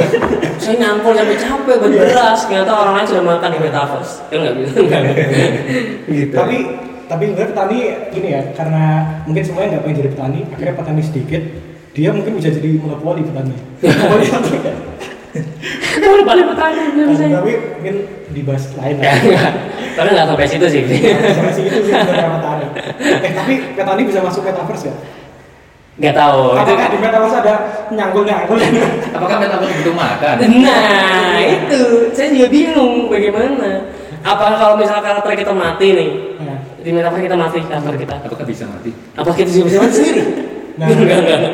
Saya 0.61 0.75
nyangkul 0.77 1.17
sampai 1.17 1.37
capek 1.41 1.75
buat 1.81 1.93
beras 1.97 2.39
ternyata 2.45 2.71
orang 2.77 2.93
lain 3.01 3.07
sudah 3.09 3.23
makan 3.25 3.49
di 3.49 3.59
metaverse. 3.65 4.13
Ya 4.29 4.35
nggak? 4.37 4.53
Gitu 4.53 4.79
gitu. 6.13 6.33
Tapi 6.37 6.57
tapi 7.09 7.23
sebenarnya 7.33 7.49
petani 7.55 7.77
ini 8.13 8.27
ya 8.29 8.41
karena 8.53 8.83
mungkin 9.25 9.41
semuanya 9.41 9.67
nggak 9.73 9.83
pengen 9.89 9.97
jadi 9.97 10.09
petani 10.13 10.39
akhirnya 10.53 10.75
petani 10.77 11.01
sedikit 11.01 11.41
dia 11.97 12.09
mungkin 12.13 12.37
bisa 12.37 12.53
jadi 12.53 12.69
monopoli 12.77 13.25
petani. 13.25 13.57
Monopoli 13.81 14.85
balik 16.27 16.45
petani 16.53 16.81
nggak 16.95 17.07
bisa 17.13 17.23
tapi 17.29 17.51
mungkin 17.79 17.95
dibahas 18.31 18.63
lain 18.77 18.95
ya 18.99 19.03
lah. 19.07 19.17
Nggak 19.17 19.51
karena 19.97 20.09
nggak 20.13 20.27
sampai 20.29 20.47
situ 20.47 20.65
sih. 20.69 20.81
Sampai 21.33 21.53
situ 21.53 21.69
sih 21.81 21.91
sebenarnya 21.91 22.31
petani 22.37 22.65
eh 23.25 23.31
tapi 23.33 23.53
petani 23.73 24.01
bisa 24.05 24.19
masuk 24.21 24.41
metaverse 24.43 24.87
ya 24.89 24.95
nggak 25.97 26.13
tahu. 26.13 26.41
Oh, 26.53 26.61
itu 26.61 26.61
apakah 26.77 26.87
di 26.93 26.97
metaverse 27.01 27.35
ada 27.41 27.53
nyangkul 27.89 28.21
nyangkul 28.21 28.57
Apakah 29.17 29.35
metaverse 29.41 29.73
butuh 29.81 29.95
makan? 29.97 30.35
Nah, 30.61 31.41
itu. 31.41 31.81
Saya 32.13 32.29
juga 32.37 32.47
bingung 32.53 33.09
bagaimana. 33.09 33.89
Apa 34.21 34.61
kalau 34.61 34.77
misalnya 34.77 35.01
karakter 35.01 35.33
kita 35.33 35.53
mati 35.57 35.87
nih, 35.97 36.09
Nah, 36.37 36.57
di 36.77 36.89
metaverse 36.93 37.25
kita 37.25 37.33
mati 37.33 37.57
karakter 37.65 37.97
kita, 37.97 38.15
Apakah 38.29 38.45
bisa 38.45 38.63
mati? 38.69 38.93
apa 38.93 39.29
kita 39.33 39.49
bisa 39.49 39.77
mati 39.81 39.93
sendiri? 39.97 40.23
Nah. 40.77 40.85
Enggak, 40.87 41.17
enggak, 41.17 41.37
enggak. 41.41 41.53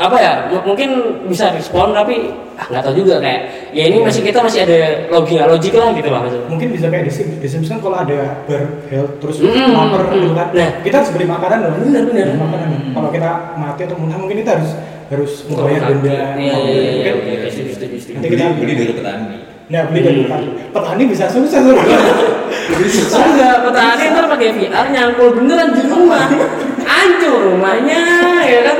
Apa 0.00 0.16
ya? 0.16 0.32
m- 0.48 0.64
Mungkin 0.64 0.90
bisa 1.28 1.52
respon 1.52 1.92
tapi 1.92 2.32
ah, 2.54 2.66
nggak 2.66 2.82
tahu 2.82 2.94
juga 2.96 3.20
kayak 3.20 3.40
ya 3.70 3.84
ini 3.84 4.00
masih 4.00 4.20
kita 4.22 4.40
masih 4.40 4.64
ada 4.64 4.78
logika 5.08 5.44
logik 5.44 5.72
lah 5.72 5.92
gitu 5.92 6.08
lah 6.08 6.20
maksudnya. 6.22 6.48
mungkin 6.48 6.68
bisa 6.70 6.86
kayak 6.86 7.04
di 7.04 7.12
Sims, 7.12 7.36
di 7.36 7.48
Sims 7.48 7.66
kan 7.66 7.78
kalau 7.78 7.96
ada 7.98 8.40
ber 8.42 8.62
health 8.88 9.12
terus 9.18 9.36
Mm, 9.38 9.72
lapar 9.72 10.00
mm, 10.02 10.12
gitu 10.14 10.32
kan 10.32 10.48
nah. 10.52 10.70
kita 10.80 10.94
harus 10.98 11.10
beli 11.10 11.26
makanan 11.26 11.58
loh 11.60 11.72
Benar, 11.74 12.02
benar. 12.02 12.24
Beli 12.24 12.38
makanan 12.38 12.68
kalau 12.90 13.08
kita 13.10 13.30
mati 13.54 13.80
atau 13.82 13.96
muntah 13.98 14.16
mungkin 14.16 14.36
kita 14.38 14.50
harus 14.54 14.70
harus 15.06 15.32
Oh, 15.44 15.48
membayar 15.54 15.82
denda 15.90 16.16
Iya 16.32 16.54
iya 16.56 16.56
iya. 16.56 17.12
Mungkin- 17.12 17.16
iya, 17.20 17.36
iya. 17.44 17.68
Nanti 18.10 18.16
Beli, 18.22 18.28
kita- 18.30 18.56
beli 18.56 18.72
dari 18.74 18.92
petani. 18.94 19.36
Nah, 19.64 19.82
beli 19.86 20.00
dari 20.00 20.14
Hmm. 20.14 20.24
petani. 20.26 20.48
Petani 20.70 21.02
bisa 21.06 21.24
sukses 21.26 21.60
loh. 21.62 21.76
Enggak, 21.76 23.56
petani 23.62 24.02
ntar 24.08 24.24
pakai 24.28 24.48
VR 24.50 24.86
nyangkul 24.88 25.28
beneran 25.34 25.68
di 25.70 25.82
rumah. 25.84 26.24
Hancur 27.02 27.38
rumahnya, 27.50 27.98
ya 28.46 28.60
kan? 28.62 28.78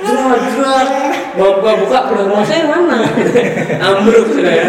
Jerat, 0.00 0.40
jerat. 0.56 0.88
Bapak 1.36 1.74
buka 1.84 1.98
udah 2.08 2.24
rumah 2.24 2.44
saya 2.48 2.64
mana? 2.64 3.04
Ambruk 3.84 4.32
sudah 4.32 4.48
ya. 4.48 4.64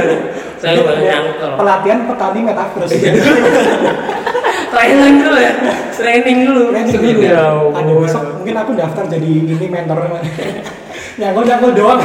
Saya 0.60 0.84
udah 0.84 1.00
nyangkul. 1.00 1.52
Pelatihan 1.56 2.00
petani 2.04 2.40
metaverse. 2.44 3.00
Training 4.76 5.16
dulu 5.24 5.38
ya. 5.40 5.54
Training 5.96 6.38
dulu. 6.48 6.64
Training 6.76 7.00
dulu. 7.00 7.22
Ya 7.24 7.48
Ada 7.76 7.92
besok 7.96 8.24
mungkin 8.40 8.56
aku 8.60 8.72
daftar 8.76 9.04
jadi 9.08 9.30
ini 9.48 9.66
mentor 9.68 10.00
nyangkul 11.20 11.44
nyangkul 11.44 11.72
doang 11.76 12.02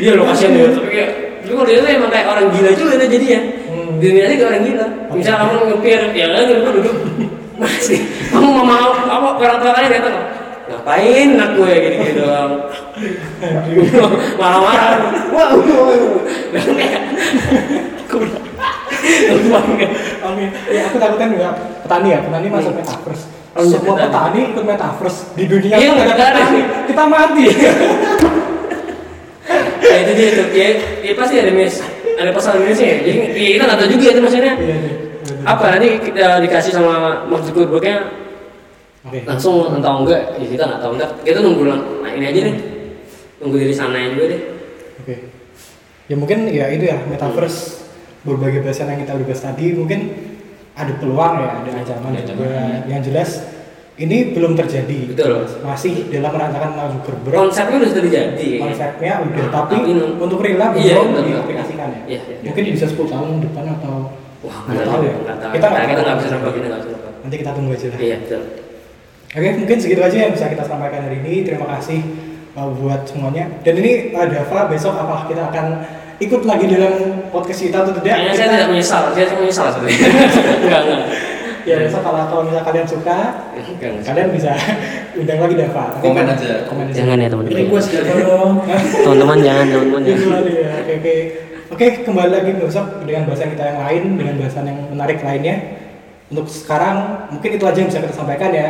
Iya 0.00 0.12
lo 0.16 0.22
kasihan 0.28 0.52
ya. 0.52 0.68
Tapi 0.68 0.88
kayak 0.92 1.10
Tapi 1.42 1.52
kalau 1.58 1.66
dia 1.66 1.82
tuh 1.82 1.90
emang 1.90 2.10
kayak 2.12 2.26
orang 2.28 2.46
gila 2.54 2.70
juga 2.76 2.92
tuh 3.00 3.08
jadi 3.08 3.26
ya. 3.26 3.40
Hmm. 3.72 3.90
Dunia 3.98 4.22
aja 4.28 4.34
kayak 4.36 4.50
orang 4.52 4.62
gila. 4.68 4.86
Misal 5.16 5.34
kamu 5.40 5.56
ngepir, 5.74 6.00
ya 6.14 6.26
kan 6.30 6.44
duduk. 6.70 6.96
Masih, 7.62 8.00
kamu 8.34 8.48
mau 8.58 8.66
mau 8.66 8.90
apa 9.06 9.28
orang 9.38 9.58
tua 9.62 9.72
kalian 9.78 9.92
datang? 9.94 10.16
Ngapain 10.66 11.28
anak 11.38 11.50
gue 11.54 11.72
gini 11.78 11.96
gini 12.02 12.12
doang? 12.18 12.52
Marah-marah. 14.40 14.98
Bangga. 19.52 19.86
Amin. 20.26 20.48
Ya 20.70 20.82
aku 20.88 20.96
takutnya 20.96 21.26
enggak 21.28 21.54
petani 21.84 22.08
ya, 22.14 22.18
petani 22.24 22.46
masuk 22.48 22.72
metaverse. 22.78 23.24
Oh, 23.52 23.60
iya, 23.60 23.76
Semua 23.76 23.94
petani. 24.00 24.40
ikut 24.48 24.64
metaverse 24.64 25.20
di 25.36 25.44
dunia 25.44 25.74
Iya, 25.76 25.90
ada 25.92 26.14
petani. 26.16 26.60
Kita 26.88 27.02
mati. 27.06 27.44
Ya 29.82 30.08
itu 30.08 30.12
dia 30.16 30.28
tuh. 30.32 30.46
Ya, 30.56 30.68
ya 31.04 31.12
pasti 31.18 31.34
ada 31.36 31.52
mis, 31.52 31.76
ada 32.16 32.30
pasal 32.32 32.64
minusnya. 32.64 32.96
ya. 32.96 32.96
Jadi 33.28 33.42
ya, 33.44 33.50
kita 33.60 33.64
nggak 33.68 33.78
tahu 33.82 33.88
juga 33.92 34.06
itu 34.08 34.20
maksudnya. 34.24 34.54
Iya, 34.56 34.76
iya. 34.78 34.92
Apa 35.44 35.64
nanti 35.70 35.88
kita 36.00 36.40
dikasih 36.40 36.72
sama 36.72 36.94
Mark 37.24 37.42
Zuckerberg-nya 37.42 37.96
Oke. 39.02 39.26
langsung 39.26 39.66
entah 39.68 39.94
enggak 39.96 40.22
ya 40.36 40.46
kita 40.46 40.62
nggak 40.64 40.80
tahu 40.80 40.92
enggak 40.94 41.10
kita 41.20 41.38
nunggu 41.38 41.64
lang- 41.66 41.86
nah 42.00 42.10
ini 42.10 42.24
aja 42.24 42.40
deh 42.44 42.56
nunggu 43.38 43.56
dari 43.58 43.74
sana 43.74 43.98
juga 44.08 44.24
deh 44.28 44.40
Oke. 44.98 45.14
Ya 46.06 46.14
mungkin 46.14 46.38
ya 46.46 46.66
itu 46.68 46.84
ya 46.84 47.02
metaverse 47.02 47.82
berbagai 48.22 48.62
bahasan 48.62 48.86
yang 48.88 49.00
kita 49.00 49.12
udah 49.12 49.26
bahas 49.26 49.42
tadi 49.42 49.66
mungkin 49.72 50.00
ada 50.72 50.92
peluang 50.94 51.34
ya, 51.36 51.50
ada 51.58 51.70
ancaman 51.74 52.10
Ada 52.12 52.22
juga. 52.24 52.46
ancaman. 52.46 52.80
Yang 52.86 53.00
jelas 53.10 53.30
ini 53.94 54.32
belum 54.32 54.52
terjadi. 54.54 54.98
Betul. 55.10 55.42
Masih 55.60 56.08
dalam 56.08 56.32
rancangan 56.32 56.70
Mark 56.72 56.88
Zuckerberg. 56.96 57.34
konsepnya 57.36 57.76
udah 57.76 57.90
sudah 57.90 58.02
jadi 58.06 58.48
Konsepnya 58.56 59.12
udah, 59.20 59.44
tapi, 59.50 59.74
Tapi 59.74 59.90
nun- 59.90 60.16
untuk 60.16 60.38
real 60.40 60.62
Iya, 60.72 60.94
belum 60.96 61.26
diaplikasikan 61.26 61.88
ya. 61.90 62.00
Iya, 62.08 62.20
iya. 62.24 62.36
Mungkin 62.46 62.62
bisa 62.72 62.86
10 62.86 63.04
tahun 63.04 63.28
depan 63.42 63.64
atau 63.74 63.94
wah 64.42 64.58
nggak 64.66 64.86
tahu 64.86 65.00
ya. 65.06 65.14
nggak 65.22 65.36
tahu 65.38 65.52
Kita 65.54 65.66
nggak 65.66 65.82
nggak 66.02 66.16
bisa 66.18 66.28
nebak 66.34 66.52
kita 66.52 66.66
nggak 66.68 66.82
bisa 66.82 66.96
Nanti 67.22 67.36
kita 67.38 67.50
tunggu 67.54 67.70
aja 67.72 67.86
lah. 67.88 67.98
iya 68.02 68.16
betul 68.18 68.42
Oke, 69.32 69.48
mungkin 69.56 69.76
segitu 69.80 70.04
aja 70.04 70.16
yang 70.28 70.32
bisa 70.36 70.44
kita 70.44 70.60
sampaikan 70.60 71.08
hari 71.08 71.24
ini. 71.24 71.40
Terima 71.40 71.64
kasih 71.64 72.04
uh, 72.52 72.68
buat 72.68 73.08
semuanya. 73.08 73.48
Dan 73.64 73.80
ini 73.80 74.12
uh, 74.12 74.28
Dava 74.28 74.68
besok 74.68 74.92
apa 74.92 75.24
kita 75.24 75.48
akan 75.48 75.66
ikut 76.20 76.44
lagi 76.44 76.68
dalam 76.68 76.92
podcast 77.32 77.64
kita 77.64 77.80
atau 77.80 77.96
tidak? 77.96 78.12
kayaknya 78.12 78.34
saya 78.36 78.48
tidak 78.52 78.68
menyesal 78.68 79.02
saya 79.10 79.24
tidak 79.24 79.40
menyesal 79.40 79.66
sebenarnya 79.72 80.08
nggak 80.68 80.80
nggak 80.84 81.02
Ya 81.62 81.78
besok 81.78 82.02
kalau 82.02 82.26
kalau 82.26 82.42
misalnya 82.42 82.66
kalian 82.66 82.86
suka, 82.90 83.18
kalian 84.02 84.28
bisa 84.34 84.50
undang 85.22 85.38
lagi 85.40 85.54
Dava. 85.54 85.84
Komen 86.02 86.26
aja. 86.26 86.66
Komen 86.66 86.84
aja. 86.90 86.94
jangan 87.00 87.16
ya 87.16 87.28
teman-teman 87.30 87.56
Request 87.56 87.88
Dava 87.88 88.14
dong. 88.20 88.52
teman-teman 89.00 89.38
jangan 89.40 89.66
teman-teman 89.70 90.02
jangan 90.04 90.42
ya. 90.44 90.70
Oke 90.76 90.92
oke. 91.00 91.16
Oke 91.72 92.04
kembali 92.04 92.28
lagi 92.36 92.52
besok 92.60 93.00
dengan 93.08 93.24
bahasan 93.24 93.56
kita 93.56 93.64
yang 93.64 93.80
lain 93.80 94.02
dengan 94.20 94.34
bahasan 94.44 94.68
yang 94.68 94.92
menarik 94.92 95.24
lainnya. 95.24 95.56
Untuk 96.28 96.44
sekarang 96.52 97.32
mungkin 97.32 97.56
itu 97.56 97.64
aja 97.64 97.80
yang 97.80 97.88
bisa 97.88 98.04
kita 98.04 98.12
sampaikan 98.12 98.52
ya. 98.52 98.68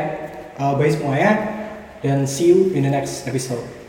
Uh, 0.54 0.78
bye 0.78 0.86
semuanya 0.86 1.34
dan 1.98 2.30
see 2.30 2.54
you 2.54 2.70
in 2.78 2.86
the 2.86 2.92
next 2.94 3.26
episode. 3.26 3.81